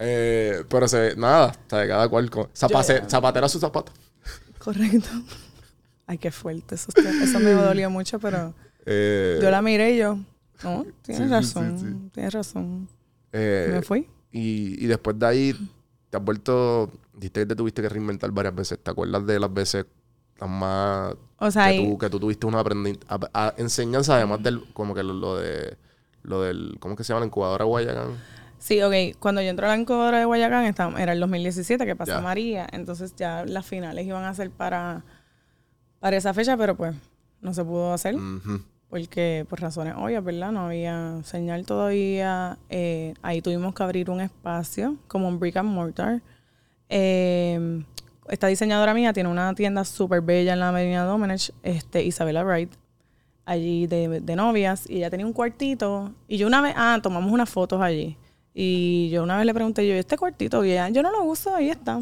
[0.00, 3.92] Eh, pero se, nada, o sea, cada cual con, zapatera a su zapato.
[4.58, 5.08] Correcto.
[6.06, 6.74] Ay, qué fuerte.
[6.76, 6.88] Eso,
[7.22, 8.54] eso me dolió mucho, pero
[8.84, 10.18] Eh, yo la miré y yo,
[10.62, 12.10] no, tienes Sí, razón, sí, sí.
[12.12, 12.88] tienes razón.
[13.32, 14.08] eh, me fui.
[14.32, 15.70] Y, y después de ahí,
[16.10, 19.52] te has vuelto, dijiste que te tuviste que reinventar varias veces, ¿te acuerdas de las
[19.52, 19.86] veces
[20.38, 24.42] las más O sea, que, tú, que tú tuviste una aprendi- a- a- enseñanza además
[24.42, 25.76] del como que lo, lo de
[26.22, 27.20] lo del ¿cómo es que se llama?
[27.20, 28.08] la incubadora Guayacán
[28.58, 31.96] sí, ok, cuando yo entré a la incubadora de Guayacán, estaba- era el 2017 que
[31.96, 32.20] pasó Ya.
[32.20, 35.04] María, entonces ya las finales iban a ser para,
[36.00, 36.94] para esa fecha, pero pues
[37.40, 38.16] no se pudo hacer.
[38.88, 40.52] Porque por razones obvias, ¿verdad?
[40.52, 42.58] No había señal todavía.
[42.68, 46.22] Eh, ahí tuvimos que abrir un espacio como un brick and mortar.
[46.88, 47.84] Eh,
[48.28, 52.72] esta diseñadora mía tiene una tienda súper bella en la Avenida Domenech, este, Isabella Wright,
[53.44, 57.32] allí de, de novias, y ella tenía un cuartito, y yo una vez, ah, tomamos
[57.32, 58.16] unas fotos allí,
[58.52, 60.64] y yo una vez le pregunté, yo, ¿y este cuartito?
[60.64, 62.00] Y ella, yo no lo uso, ahí está.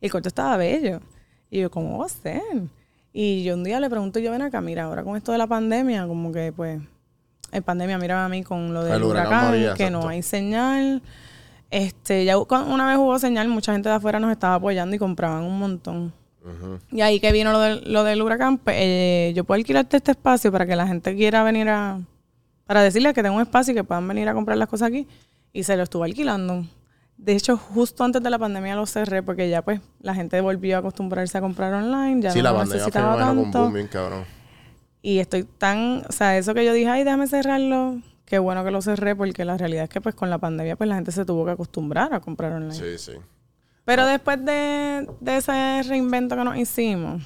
[0.00, 1.00] Y el cuarto estaba bello.
[1.50, 2.42] Y yo, ¿cómo va a ser?
[3.16, 5.46] Y yo un día le pregunto, yo ven acá, mira, ahora con esto de la
[5.46, 6.82] pandemia, como que pues,
[7.52, 10.20] en pandemia, mira a mí con lo del El huracán huracán, María, que no hay
[10.20, 11.00] señal.
[11.70, 15.44] Este, ya una vez hubo señal, mucha gente de afuera nos estaba apoyando y compraban
[15.44, 16.12] un montón.
[16.90, 20.10] Y ahí que vino lo del, lo del huracán, pues, eh, yo puedo alquilarte este
[20.10, 22.00] espacio para que la gente quiera venir a...
[22.66, 25.06] Para decirles que tengo un espacio y que puedan venir a comprar las cosas aquí.
[25.52, 26.66] Y se lo estuvo alquilando.
[27.16, 30.76] De hecho, justo antes de la pandemia lo cerré porque ya pues la gente volvió
[30.76, 32.20] a acostumbrarse a comprar online.
[32.20, 33.58] Ya sí no la pandemia fue con tanto.
[33.60, 34.24] boom bien cabrón
[35.00, 38.70] Y estoy tan, o sea, eso que yo dije, ay, déjame cerrarlo, qué bueno que
[38.70, 41.24] lo cerré, porque la realidad es que pues con la pandemia pues la gente se
[41.24, 42.74] tuvo que acostumbrar a comprar online.
[42.74, 43.18] sí sí
[43.84, 47.22] Pero después de, de ese reinvento que nos hicimos.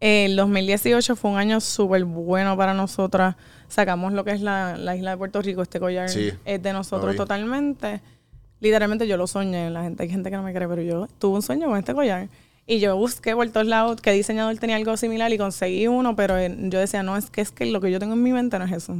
[0.00, 3.36] El 2018 fue un año súper bueno para nosotras.
[3.72, 5.62] Sacamos lo que es la, la isla de Puerto Rico.
[5.62, 8.02] Este collar Sí, es de nosotros totalmente.
[8.60, 9.70] Literalmente yo lo soñé.
[9.70, 11.94] La gente, hay gente que no me cree, pero yo tuve un sueño con este
[11.94, 12.28] collar.
[12.66, 16.36] Y yo busqué por todos lados qué diseñador tenía algo similar y conseguí uno, pero
[16.36, 18.58] eh, yo decía, no, es que es que lo que yo tengo en mi mente
[18.58, 18.94] no es eso.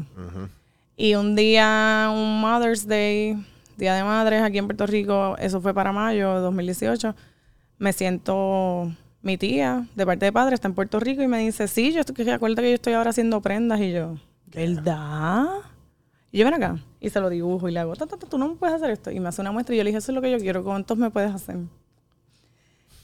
[0.97, 3.37] Y un día, un Mother's Day,
[3.77, 7.15] Día de Madres aquí en Puerto Rico, eso fue para mayo de 2018,
[7.79, 8.91] me siento
[9.23, 12.01] mi tía, de parte de padre, está en Puerto Rico y me dice, sí, yo
[12.01, 14.17] estoy, que acuérdate que yo estoy ahora haciendo prendas y yo,
[14.55, 15.47] ¿verdad?
[16.31, 18.39] Y yo ven acá y se lo dibujo y le hago, ta, ta, ta, tú
[18.39, 19.11] no me puedes hacer esto.
[19.11, 20.65] Y me hace una muestra y yo le dije, eso es lo que yo quiero,
[20.65, 21.57] ¿cuántos me puedes hacer?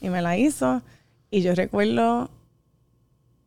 [0.01, 0.81] Y me la hizo
[1.29, 2.29] y yo recuerdo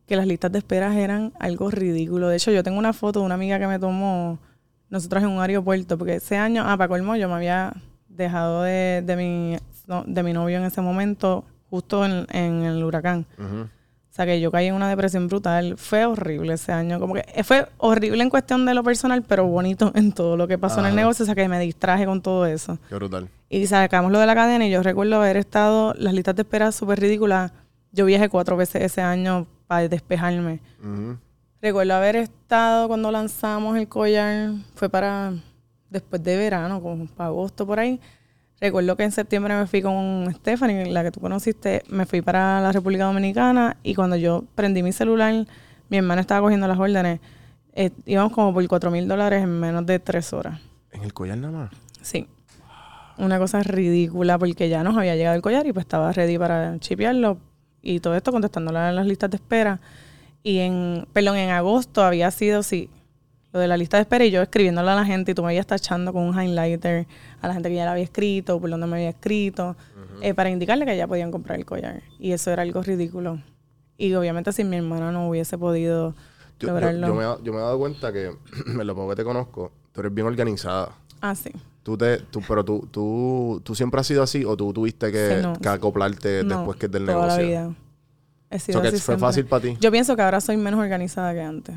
[0.06, 2.28] que las listas de esperas eran algo ridículo.
[2.28, 4.38] De hecho, yo tengo una foto de una amiga que me tomó
[4.90, 7.72] nosotros en un aeropuerto, porque ese año, ah, para colmo, yo me había
[8.08, 9.56] dejado de, de, mi,
[10.06, 13.26] de mi novio en ese momento, justo en, en el huracán.
[13.38, 13.68] Ujú.
[14.12, 15.78] O sea, que yo caí en una depresión brutal.
[15.78, 17.00] Fue horrible ese año.
[17.00, 20.46] Como que eh, fue horrible en cuestión de lo personal, pero bonito en todo lo
[20.46, 21.22] que pasó en el negocio.
[21.22, 22.76] O sea, que me distraje con todo eso.
[22.90, 23.30] Qué brutal.
[23.48, 26.72] Y sacamos lo de la cadena y yo recuerdo haber estado, las listas de espera
[26.72, 27.52] súper ridículas.
[27.90, 30.60] Yo viajé cuatro veces ese año para despejarme.
[31.62, 35.32] Recuerdo haber estado cuando lanzamos el collar, fue para
[35.88, 37.98] después de verano, como para agosto por ahí.
[38.62, 42.60] Recuerdo que en septiembre me fui con Stephanie, la que tú conociste, me fui para
[42.60, 45.48] la República Dominicana y cuando yo prendí mi celular,
[45.88, 47.18] mi hermana estaba cogiendo las órdenes.
[47.72, 50.60] Eh, íbamos como por 4 mil dólares en menos de tres horas.
[50.92, 51.70] En el collar nada más.
[52.02, 52.28] Sí.
[53.18, 56.78] Una cosa ridícula porque ya nos había llegado el collar y pues estaba ready para
[56.78, 57.38] chipearlo
[57.82, 59.80] y todo esto contestándole a las listas de espera.
[60.44, 62.90] Y en, perdón, en agosto había sido, sí,
[63.52, 65.54] lo de la lista de espera y yo escribiéndole a la gente y tú me
[65.54, 67.06] ibas tachando con un highlighter
[67.40, 69.76] a la gente que ya la había escrito, por donde me había escrito,
[70.22, 72.02] eh, para indicarle que ya podían comprar el collar.
[72.18, 73.40] Y eso era algo ridículo.
[73.98, 76.12] Y obviamente si mi hermana no hubiese podido
[76.58, 77.06] Yo, yo- lograrlo.
[77.08, 78.26] yo me, he dado- yo me he dado cuenta que,
[78.66, 80.92] en lo poco que te conozco, tú eres bien organizada.
[81.20, 81.50] Ah, sí.
[81.82, 85.36] Tú te, tú, pero tú, tú, tú siempre has sido así o tú tuviste que,
[85.36, 85.52] Sí, no.
[85.54, 87.42] que acoplarte No, después que es del toda negocio.
[87.42, 87.74] la vida.
[88.50, 89.20] He sido So que así fue siempre.
[89.26, 89.76] fácil para ti.
[89.80, 91.74] Yo pienso que ahora soy menos organizada que antes.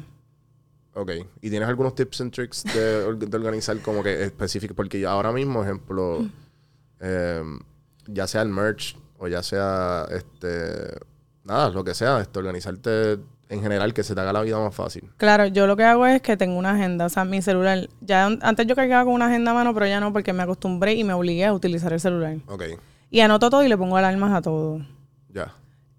[0.95, 1.11] Ok.
[1.41, 4.75] ¿Y tienes algunos tips and tricks de, or- de organizar como que específicos?
[4.75, 6.31] Porque ya ahora mismo, ejemplo, Mm.
[7.01, 7.43] eh,
[8.07, 10.97] ya sea el merch o ya sea, este,
[11.43, 13.19] nada, lo que sea, esto, organizarte
[13.49, 15.09] en general, que se te haga la vida más fácil.
[15.17, 17.87] Claro, yo lo que hago es que tengo una agenda, o sea, mi celular.
[18.01, 20.41] Ya an- antes yo cargaba con una agenda a mano, pero ya no, porque me
[20.43, 22.37] acostumbré y me obligué a utilizar el celular.
[22.47, 22.63] Ok,
[23.11, 24.79] Y anoto todo y le pongo alarmas a todo.
[25.29, 25.53] ya.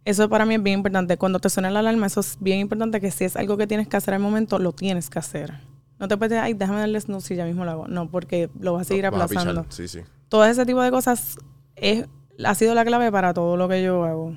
[0.07, 1.19] Eso para mí es bien importante.
[1.19, 3.89] Cuando te suena la alarma, eso es bien importante que si es algo que tienes
[3.89, 5.53] que hacer al momento, lo tienes que hacer.
[5.99, 7.89] No te puedes decir, ay, déjame darle snooze y ya mismo lo hago.
[7.89, 9.67] No, porque lo vas a seguir aplazando.
[9.69, 10.01] Sí, sí.
[10.29, 11.37] todo ese tipo de cosas
[11.75, 12.07] es,
[12.45, 14.37] ha sido la clave para todo lo que yo hago.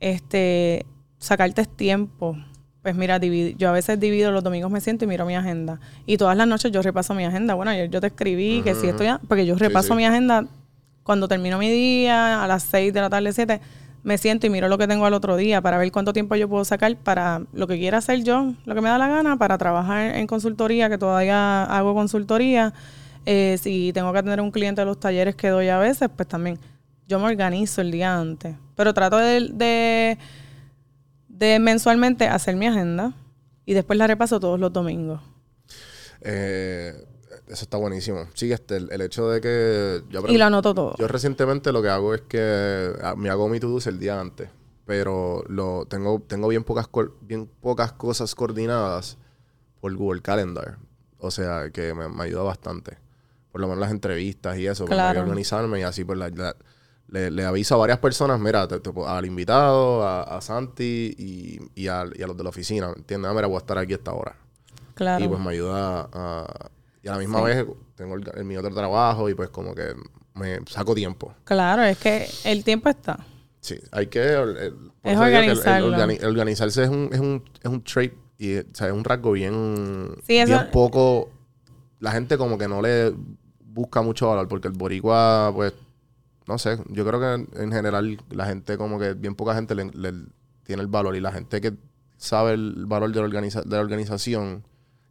[0.00, 0.84] Este,
[1.18, 2.36] sacarte tiempo.
[2.82, 5.80] Pues mira, yo a veces divido, los domingos me siento y miro mi agenda.
[6.06, 7.54] Y todas las noches yo repaso mi agenda.
[7.54, 9.08] Bueno, ayer yo te escribí que si estoy...
[9.08, 9.94] a- Porque yo repaso sí.
[9.94, 10.46] mi agenda
[11.02, 13.60] cuando termino mi día, a las 6 de la tarde, 7,
[14.02, 16.48] me siento y miro lo que tengo al otro día para ver cuánto tiempo yo
[16.48, 19.58] puedo sacar para lo que quiera hacer yo, lo que me da la gana, para
[19.58, 22.72] trabajar en consultoría, que todavía hago consultoría.
[23.26, 26.08] Eh, si tengo que atender a un cliente de los talleres que doy a veces,
[26.14, 26.58] pues también
[27.06, 28.54] yo me organizo el día antes.
[28.74, 30.18] Pero trato de, de,
[31.28, 33.12] de mensualmente hacer mi agenda
[33.66, 35.20] y después la repaso todos los domingos.
[36.22, 36.92] Eh,
[37.48, 38.26] eso está buenísimo.
[38.34, 40.94] Sí, este, el, el hecho de que yo Y lo anoto todo.
[40.98, 44.48] Yo recientemente lo que hago es que ah, me hago mi to-dos el día antes,
[44.86, 46.88] pero lo tengo tengo bien pocas
[47.22, 49.16] bien pocas cosas coordinadas
[49.80, 50.78] por Google Calendar.
[51.18, 52.96] O sea, que me, me ayuda bastante.
[53.50, 55.20] Por lo menos las entrevistas y eso, para Claro.
[55.22, 56.56] organizarme y así pues la- la-
[57.08, 61.58] le, le aviso a varias personas, mira, te- te- al invitado, a, a Santi y,
[61.74, 63.30] y, a, y a los de la oficina, ¿entiendes?
[63.30, 64.36] Ah, mira, voy a estar aquí a esta hora.
[64.94, 65.24] Claro.
[65.24, 66.70] Y pues me ayuda a...
[67.08, 67.44] Y a la misma Sí.
[67.46, 69.94] vez tengo el, el mi otro trabajo y pues como que
[70.34, 71.34] me saco tiempo.
[71.44, 73.18] Claro, es que el tiempo está.
[73.60, 74.20] Sí, hay que...
[74.34, 75.88] el- por Es que organizarlo.
[75.96, 79.32] organi- organizarse es un, es un, es un trait y o sea, es un rasgo
[79.32, 81.30] bien, Sí, eso- bien poco...
[82.00, 83.12] La gente como que no le
[83.64, 85.72] busca mucho valor porque el boricua, pues,
[86.46, 89.74] no sé, yo creo que en, en general la gente como que bien poca gente
[89.74, 90.12] le, le
[90.62, 91.72] tiene el valor y la gente que
[92.16, 94.62] sabe el valor de la, organiza- de la organización,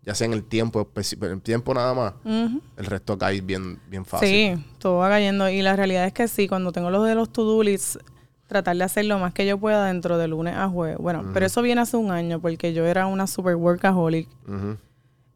[0.08, 3.78] ya sea en el tiempo, especi- en el tiempo nada más, el resto cae bien,
[3.90, 4.30] bien fácil.
[4.58, 5.50] Sí, todo va cayendo.
[5.50, 8.00] Y la realidad es que sí, cuando tengo los de los to-do lists,
[8.48, 10.98] tratar de hacer lo más que yo pueda dentro de lunes a jueves.
[10.98, 14.30] Bueno, pero eso viene hace un año porque yo era una super workaholic.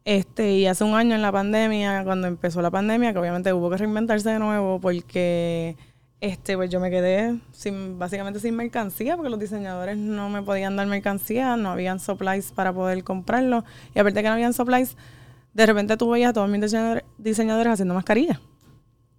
[0.06, 3.68] Este, y hace un año en la pandemia, cuando empezó la pandemia, que obviamente hubo
[3.70, 5.76] que reinventarse de nuevo porque
[6.22, 10.76] este, pues yo me quedé sin, básicamente sin mercancía porque los diseñadores no me podían
[10.76, 13.64] dar mercancía, no habían supplies para poder comprarlo.
[13.94, 14.96] Y aparte que no habían supplies,
[15.52, 18.38] de repente tú veías a todos mis diseñadores, diseñadores haciendo mascarillas.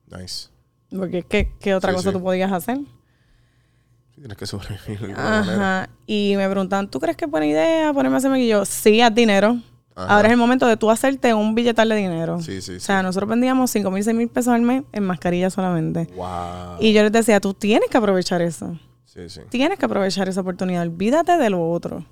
[0.10, 0.48] Nice.
[0.90, 2.14] Porque ¿qué, qué otra Sí, cosa sí.
[2.16, 2.80] tú podías hacer?
[4.16, 5.40] Tienes que sobrevivir de manera.
[5.82, 5.90] Ajá.
[6.08, 8.48] Y me preguntan, ¿tú crees que es buena idea ponerme a hacer maquillaje?
[8.48, 9.58] Y yo, sí, haz dinero.
[9.96, 10.16] Ajá.
[10.16, 12.42] Ahora es el momento de tú hacerte un billetal de dinero.
[12.42, 15.54] Sí, sí, O sea, nosotros vendíamos 5 mil, 6 mil pesos al mes en mascarillas
[15.54, 16.10] solamente.
[16.16, 16.78] Wow.
[16.80, 18.78] Y yo les decía, tú tienes que aprovechar eso.
[19.06, 19.42] Sí, sí.
[19.50, 20.82] Tienes que aprovechar esa oportunidad.
[20.82, 22.06] Olvídate de lo otro.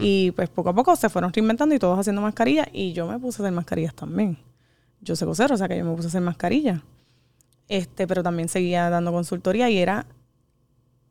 [0.00, 2.68] Y pues poco a poco se fueron reinventando y todos haciendo mascarillas.
[2.72, 4.38] Y yo me puse a hacer mascarillas también.
[5.00, 6.80] Yo sé coser, o sea que yo me puse a hacer mascarillas.
[7.68, 10.06] Este, pero también seguía dando consultoría y era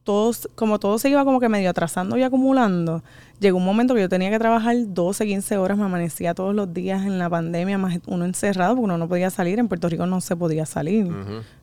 [0.04, 3.04] todos, como todo se iba como que medio atrasando y acumulando,
[3.40, 6.74] llegó un momento que yo tenía que trabajar 12, 15 horas, me amanecía todos los
[6.74, 10.06] días en la pandemia, más uno encerrado, porque uno no podía salir, en Puerto Rico
[10.06, 11.08] no se podía salir.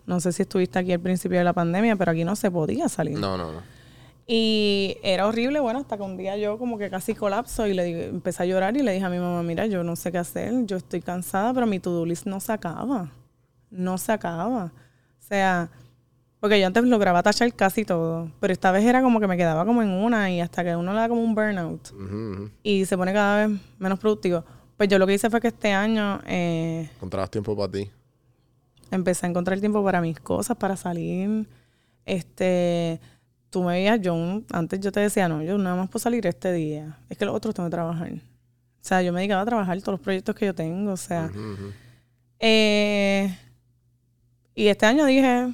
[0.06, 2.88] No sé si estuviste aquí al principio de la pandemia, pero aquí no se podía
[2.88, 3.18] salir.
[3.18, 3.60] No, no, no.
[4.26, 7.84] Y era horrible, bueno, hasta que un día yo como que casi colapso y le
[7.84, 10.18] digo- empecé a llorar y le dije a mi mamá, mira, yo no sé qué
[10.18, 13.10] hacer, yo estoy cansada, pero mi to-do list no se acaba,
[13.70, 14.66] no se acaba.
[14.66, 15.68] O sea,
[16.40, 19.64] porque yo antes lograba tachar casi todo, pero esta vez era como que me quedaba
[19.66, 21.92] como en una y hasta que uno le da como un burnout
[22.62, 24.44] y se pone cada vez menos productivo.
[24.76, 27.90] Pues yo lo que hice fue que este año eh, Encontrabas tiempo para ti.
[28.90, 31.46] empecé a encontrar tiempo para mis cosas, para salir.
[32.06, 32.98] Este,
[33.50, 34.14] tú me veías, yo
[34.50, 36.96] antes yo te decía, no, yo nada más puedo salir este día.
[37.10, 38.10] Es que los otros tengo que trabajar.
[38.12, 40.92] O sea, yo me dedicaba a trabajar todos los proyectos que yo tengo.
[40.92, 41.30] O sea,
[42.38, 43.36] eh,
[44.54, 45.52] y este año dije,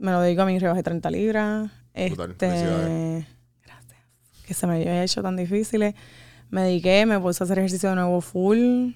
[0.00, 1.70] me lo dedico a mi rebaje de 30 libras.
[1.94, 3.26] Brutal, Este,
[3.64, 3.98] gracias.
[4.46, 5.94] Que se me había hecho tan difíciles.
[6.50, 8.90] Me dediqué, me puse a hacer ejercicio de nuevo full.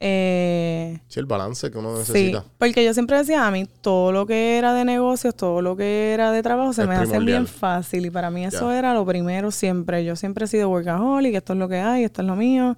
[0.00, 2.44] Eh, Sí, el balance que uno Sí, necesita.
[2.58, 6.12] porque yo siempre decía a mí todo lo que era de negocios, todo lo que
[6.12, 9.06] era de trabajo se Es me hace bien fácil y para mí eso era lo
[9.06, 10.04] primero siempre.
[10.04, 12.76] Yo siempre he sido workaholic, esto es lo que hay, esto es lo mío.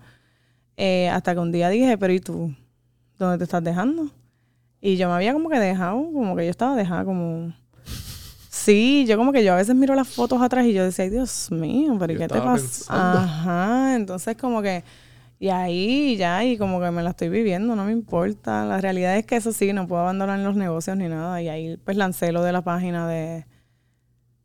[0.77, 2.55] Eh, hasta que un día dije, pero ¿y tú?
[3.19, 4.11] ¿Dónde te estás dejando?
[4.81, 7.55] Y yo me había como que dejado, como que yo estaba dejada como...
[8.49, 11.11] Sí, yo como que yo a veces miro las fotos atrás y yo decía, ay
[11.11, 13.23] Dios mío, pero ¿y Yo qué te pasa?
[13.23, 14.83] Ajá, entonces como que...
[15.39, 18.65] Y ahí ya, y como que me la estoy viviendo, no me importa.
[18.65, 21.43] La realidad es que eso sí, no puedo abandonar los negocios ni nada.
[21.43, 23.47] Y ahí pues lancé lo de la página de,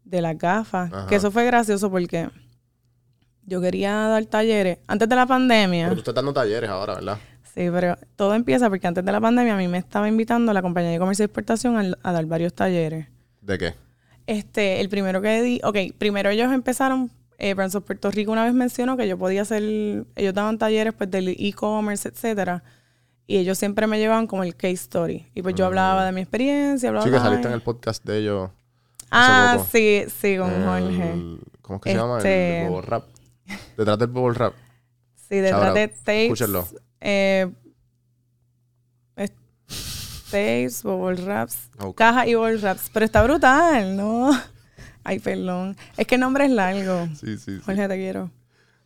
[0.04, 0.92] de las gafas.
[0.92, 1.08] Ajá.
[1.08, 2.30] Que eso fue gracioso porque
[3.46, 4.80] yo quería dar talleres.
[4.86, 5.86] Antes de la pandemia.
[5.86, 7.18] Pero tú estás dando talleres ahora, ¿verdad?
[7.54, 10.62] Sí, pero todo empieza porque antes de la pandemia a mí me estaba invitando la
[10.62, 13.08] compañía de comercio y exportación a, dar varios talleres.
[13.42, 13.74] ¿De qué?
[14.26, 18.54] Este, el primero que di, ok, primero ellos empezaron, eh, Brands Puerto Rico una vez
[18.54, 19.64] mencionó que yo podía hacer,
[20.16, 22.64] ellos daban talleres pues del e-commerce, etcétera,
[23.28, 25.28] y ellos siempre me llevaban como el case story.
[25.34, 27.10] Y pues yo hablaba de mi experiencia, hablaba Mm.
[27.10, 28.50] Sí, que saliste en el podcast de ellos.
[29.10, 29.68] Ah, poco.
[29.74, 31.14] sí, sí, con El- Jorge.
[31.62, 32.18] ¿Cómo es que se llama?
[32.18, 33.04] Este- El Bubble Rap.
[33.78, 34.54] Detrás del Bubble Rap.
[35.16, 36.24] Sí, detrás de tapes.
[36.24, 36.66] Escúchenlo.
[37.02, 37.52] Eh,
[39.16, 39.32] es-
[40.32, 42.90] tapes, bubble wraps, caja y bubble wraps.
[42.94, 44.32] Pero está brutal, ¿no?
[45.04, 45.76] Ay, perdón.
[45.98, 47.08] Es que el nombre es largo.
[47.16, 47.62] Sí, sí, sí.
[47.66, 48.30] Jorge, te quiero.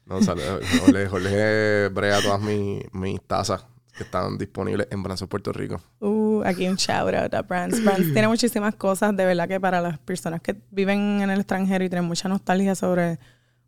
[0.05, 0.43] No, sale,
[0.82, 3.66] Jorge, Jorge brega todas mis, mis tazas
[3.97, 5.82] que están disponibles en Branzo Puerto Rico.
[5.99, 7.84] Uh, aquí un shout out a Brands.
[7.84, 11.84] Brands tiene muchísimas cosas, de verdad que para las personas que viven en el extranjero
[11.84, 13.18] y tienen mucha nostalgia sobre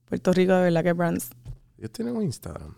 [0.05, 1.29] Puerto Rico, de verdad que Brands.
[1.79, 2.75] Ellos tienen un Instagram.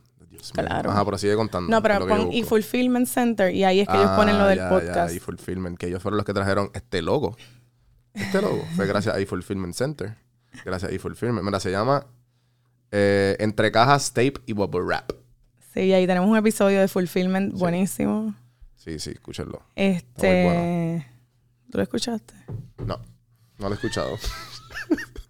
[0.53, 0.91] Claro.
[0.91, 1.69] Ajá, pero sigue contando.
[1.69, 2.31] No, pero pon busco.
[2.33, 5.11] e-fulfillment center y ahí es que ellos ponen lo Ah, del ya, podcast.
[5.11, 7.35] Ya, e-Fulfillment, que ellos fueron los que trajeron este logo.
[8.13, 10.15] Este logo fue gracias a e-Fulfillment Center.
[10.65, 11.43] Gracias a e-Fulfillment.
[11.45, 12.05] Mira, se llama
[12.91, 15.11] eh, Entre cajas, tape y bubble wrap.
[15.73, 18.33] Sí, y ahí tenemos un episodio de fulfillment buenísimo.
[18.75, 19.61] Sí, sí, escúchenlo.
[19.75, 21.05] Este.
[21.71, 22.33] ¿Tú lo escuchaste?
[22.85, 22.97] No,
[23.59, 24.17] no lo he escuchado.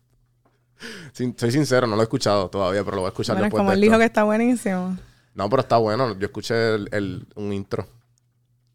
[1.14, 3.50] Sin- soy sincero, no lo he escuchado todavía, pero lo voy a escuchar Bueno, es
[3.50, 3.92] después como de él esto.
[3.92, 4.98] dijo que está buenísimo.
[5.36, 6.18] No, pero está bueno.
[6.18, 7.88] Yo escuché el, el- un intro.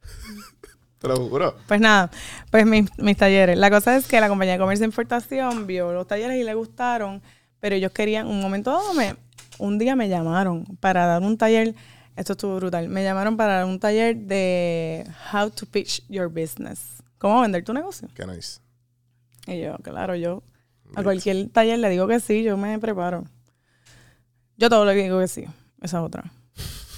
[0.99, 1.57] Te lo juro.
[1.69, 2.11] Pues nada,
[2.51, 3.59] pues mis, mis talleres.
[3.59, 6.55] La cosa es que la compañía de comercio e importación vio los talleres y le
[6.55, 7.21] gustaron,
[7.61, 9.17] pero ellos querían, un momento dado, me,
[9.59, 11.75] un día me llamaron para dar un taller.
[12.17, 12.89] Esto estuvo brutal.
[12.89, 17.03] Me llamaron para dar un taller de how to pitch your business.
[17.19, 18.09] ¿Cómo vender tu negocio?
[18.15, 18.61] Qué nice.
[19.47, 20.43] Y yo, claro, yo
[20.95, 23.24] a cualquier taller le digo que sí, yo me preparo.
[24.57, 25.45] Yo todo le digo que sí,
[25.82, 26.32] esa es otra.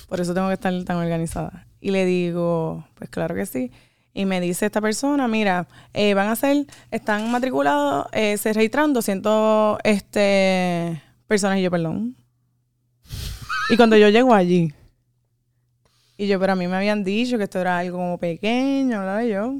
[0.08, 1.66] Por eso tengo que estar tan organizada.
[1.80, 3.70] Y le digo, pues claro que sí.
[4.12, 8.92] Y me dice esta persona, mira, eh, van a hacer, están matriculados, eh, se registraron
[8.92, 11.58] 200 este, personas.
[11.58, 12.16] Y yo, perdón.
[13.68, 14.72] Y cuando yo llego allí,
[16.16, 19.22] y yo, pero a mí me habían dicho que esto era algo como pequeño, ¿verdad?
[19.22, 19.54] Y yo,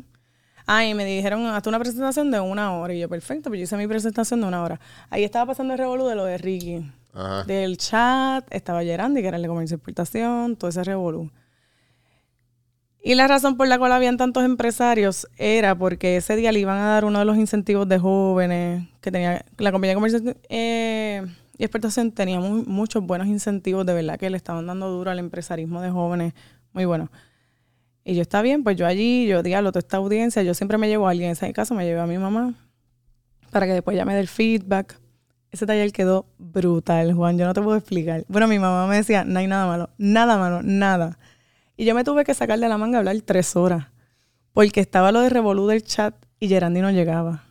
[0.67, 2.93] Ah, y me dijeron, hasta una presentación de una hora.
[2.93, 4.81] Y yo, perfecto, pues yo hice mi presentación de una hora.
[5.11, 6.91] Ahí estaba pasando el revolú de lo de Ricky.
[7.15, 7.45] Ajá.
[7.45, 11.31] Del chat, estaba Gerandi, que era el de comercio y exportación, todo ese revolú.
[13.03, 16.77] Y la razón por la cual habían tantos empresarios era porque ese día le iban
[16.79, 21.25] a dar uno de los incentivos de jóvenes que tenía la compañía de comercio eh,
[21.57, 25.21] y exportación tenía mu- muchos buenos incentivos de verdad que le estaban dando duro al
[25.21, 26.35] empresarismo de jóvenes,
[26.73, 27.09] muy bueno.
[28.09, 30.87] Y yo está bien, pues yo allí, yo diablo, toda esta audiencia, yo siempre me
[30.87, 32.55] llevo a alguien, en ese caso me llevé a mi mamá
[33.51, 34.97] para que después ya me dé el feedback.
[35.51, 38.25] Ese taller quedó brutal, Juan, yo no te puedo explicar.
[38.29, 41.19] Bueno, mi mamá me decía, no hay nada malo, nada malo, nada.
[41.77, 43.87] Y yo me tuve que sacar de la manga a hablar tres horas.
[44.53, 47.43] Porque estaba lo de Revolú del chat y Gerandi no llegaba.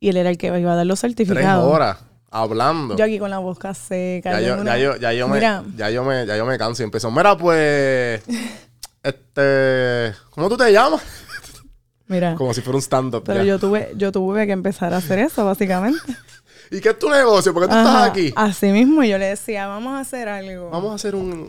[0.00, 1.64] Y él era el que iba a dar los Tres certificados.
[1.72, 1.98] horas
[2.30, 2.96] hablando.
[2.96, 4.32] Yo aquí con la boca seca.
[4.32, 6.58] Ya yo una- ya, yo, ya, yo me, Mira, ya, yo me, ya yo me
[6.58, 7.10] canso y empezó.
[7.12, 8.22] Mira, pues.
[9.02, 10.14] Este.
[10.30, 11.02] ¿Cómo tú te llamas?
[12.06, 12.34] mira.
[12.34, 13.24] Como si fuera un stand-up.
[13.24, 13.44] Pero ya.
[13.44, 16.16] yo tuve, yo tuve que empezar a hacer eso, básicamente.
[16.70, 17.52] ¿Y qué es tu negocio?
[17.52, 18.32] ¿Por qué tú Ajá, estás aquí?
[18.34, 20.70] Así mismo yo le decía, vamos a hacer algo.
[20.70, 21.48] Vamos a hacer un.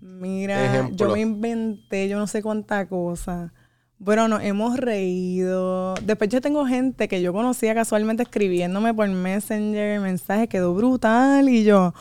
[0.00, 0.96] Mira, Ejemplo.
[0.96, 3.52] yo me inventé yo no sé cuánta cosa.
[3.98, 5.94] Bueno, nos hemos reído.
[6.02, 11.64] Después yo tengo gente que yo conocía casualmente escribiéndome por Messenger, mensaje quedó brutal y
[11.64, 11.94] yo...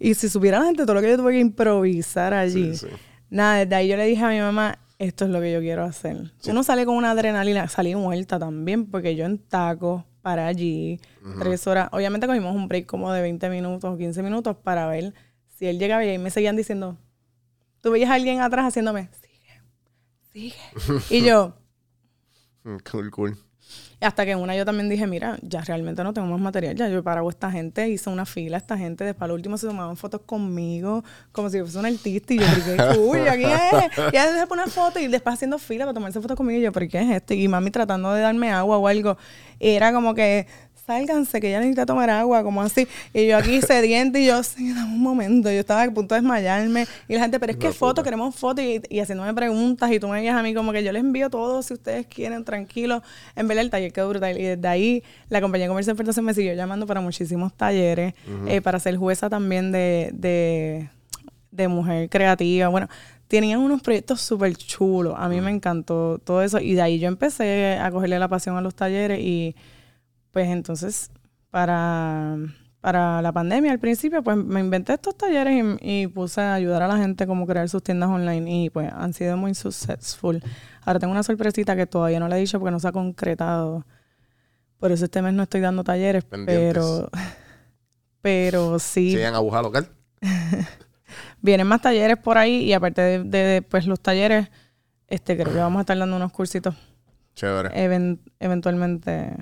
[0.00, 2.76] Y si supiera la gente todo lo que yo tuve que improvisar allí.
[2.76, 2.94] Sí, sí.
[3.30, 5.84] Nada, desde ahí yo le dije a mi mamá, esto es lo que yo quiero
[5.84, 6.32] hacer.
[6.46, 11.00] Uno sale con una adrenalina, salí muerta también, porque yo en taco para allí,
[11.38, 11.88] tres horas.
[11.92, 15.14] Obviamente cogimos un break como de 20 minutos o 15 minutos para ver
[15.56, 16.96] si él llegaba y ahí me seguían diciendo,
[17.80, 19.62] tú veías a alguien atrás haciéndome, sigue,
[20.32, 21.04] sigue.
[21.10, 21.54] y yo,
[22.90, 23.38] Cool, cool.
[24.00, 27.02] Hasta que una yo también dije, mira, ya realmente no tengo más material, ya yo
[27.02, 29.96] paro a esta gente, hice una fila a esta gente, después al último se tomaban
[29.96, 33.98] fotos conmigo, como si fuese un artista, y yo, pero qué cool, ¿y ¿quién es?
[34.12, 36.62] Y ella se pone una foto y después haciendo fila para tomarse fotos conmigo, y
[36.62, 37.34] yo, pero ¿qué es esto?
[37.34, 39.16] Y mami tratando de darme agua o algo,
[39.58, 40.46] y era como que,
[40.88, 44.72] sálganse, que ella necesita tomar agua, como así, y yo aquí sediente, y yo, sí,
[44.72, 47.66] dame un momento, yo estaba a punto de desmayarme, y la gente, pero es que
[47.68, 48.02] La foto, puta.
[48.04, 50.90] queremos fotos, y, y haciéndome preguntas, y tú me digas a mí como que yo
[50.92, 53.02] les envío todo si ustedes quieren, tranquilo.
[53.36, 54.38] En verdad el taller quedó brutal.
[54.38, 58.14] Y desde ahí la compañía de comercio de ofertación me siguió llamando para muchísimos talleres,
[58.46, 60.88] eh, para ser jueza también de, de,
[61.50, 62.68] de mujer creativa.
[62.68, 62.88] Bueno,
[63.28, 65.14] tenían unos proyectos súper chulos.
[65.18, 66.58] A mí me encantó todo eso.
[66.60, 69.54] Y de ahí yo empecé a cogerle la pasión a los talleres y
[70.38, 71.10] pues entonces
[71.50, 72.36] para,
[72.80, 76.80] para la pandemia al principio pues me inventé estos talleres y, y puse a ayudar
[76.84, 80.40] a la gente como crear sus tiendas online y pues han sido muy successful.
[80.84, 83.84] Ahora tengo una sorpresita que todavía no le he dicho porque no se ha concretado.
[84.78, 86.72] Por eso este mes no estoy dando talleres, Pendientes.
[86.74, 87.10] pero
[88.22, 89.88] pero sí Siguen aguja local.
[91.42, 94.48] vienen más talleres por ahí y aparte de, de, pues los talleres
[95.08, 96.76] este creo que vamos a estar dando unos cursitos
[97.34, 97.70] Chévere.
[97.82, 99.32] even- eventualmente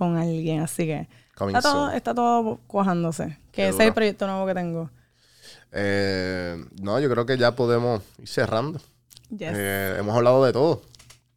[0.00, 1.08] con alguien, así que
[1.46, 3.28] está todo, está todo cuajándose.
[3.52, 4.90] Que Qué ese es el proyecto nuevo que tengo.
[5.72, 8.80] Eh, no, yo creo que ya podemos ir cerrando.
[9.28, 9.52] Yes.
[9.54, 10.82] Eh, hemos hablado de todo.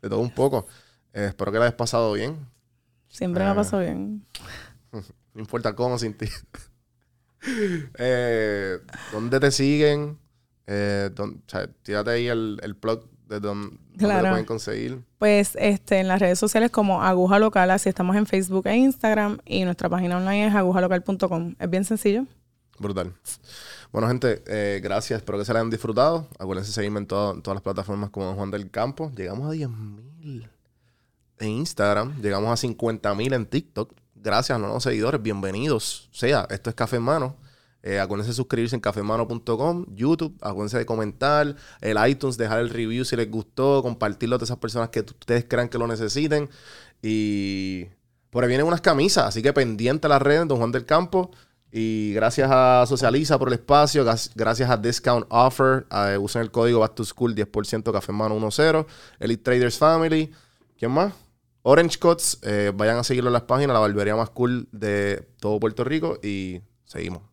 [0.01, 0.66] De todo un poco.
[1.14, 2.38] Eh, espero que la hayas pasado bien.
[3.09, 4.26] Siempre me eh, pasó bien.
[5.34, 6.28] No importa cómo sin ti.
[7.97, 8.78] eh,
[9.11, 10.20] ¿Dónde te siguen?
[10.68, 14.30] Eh, o sea, tírate ahí el, el plug de dónde, dónde te Claro.
[14.30, 15.01] pueden conseguir.
[15.19, 19.38] Pues este, en las redes sociales como Aguja Local, así estamos en Facebook e Instagram
[19.45, 21.55] y nuestra página online es agujalocal.com.
[21.59, 22.26] Es bien sencillo.
[22.80, 23.13] Brutal.
[23.91, 25.19] Bueno, gente, eh, gracias.
[25.19, 26.28] Espero que se la hayan disfrutado.
[26.39, 29.11] Acuérdense de seguirme en, todo- en todas las plataformas como Don Juan del Campo.
[29.15, 30.47] Llegamos a 10.000
[31.39, 32.19] en Instagram.
[32.21, 33.93] Llegamos a 50.000 en TikTok.
[34.15, 35.21] Gracias a los nuevos seguidores.
[35.21, 36.09] Bienvenidos.
[36.11, 37.36] O sea, esto es Café en Mano.
[37.86, 40.38] Eh, acuérdense de suscribirse en cafemano.com, YouTube.
[40.41, 41.55] Acuérdense de comentar.
[41.81, 43.84] El iTunes, dejar el review si les gustó.
[43.84, 46.49] Compartirlo a esas personas que ustedes crean que lo necesiten.
[47.01, 47.88] Y
[48.29, 49.25] por ahí vienen unas camisas.
[49.25, 51.29] Así que pendiente a las redes, Don Juan del Campo.
[51.71, 54.05] Y gracias a Socializa por el espacio.
[54.36, 55.86] Gracias a Discount Offer.
[55.91, 58.86] eh, usen el código Back to School 10% Café en Mano 10.
[59.19, 60.31] Elite Traders Family.
[60.77, 61.13] ¿Quién más?
[61.63, 62.39] Orange Cuts.
[62.43, 63.73] eh, vayan a seguirlo en las páginas.
[63.73, 66.17] La barbería más cool de todo Puerto Rico.
[66.23, 67.32] Y seguimos.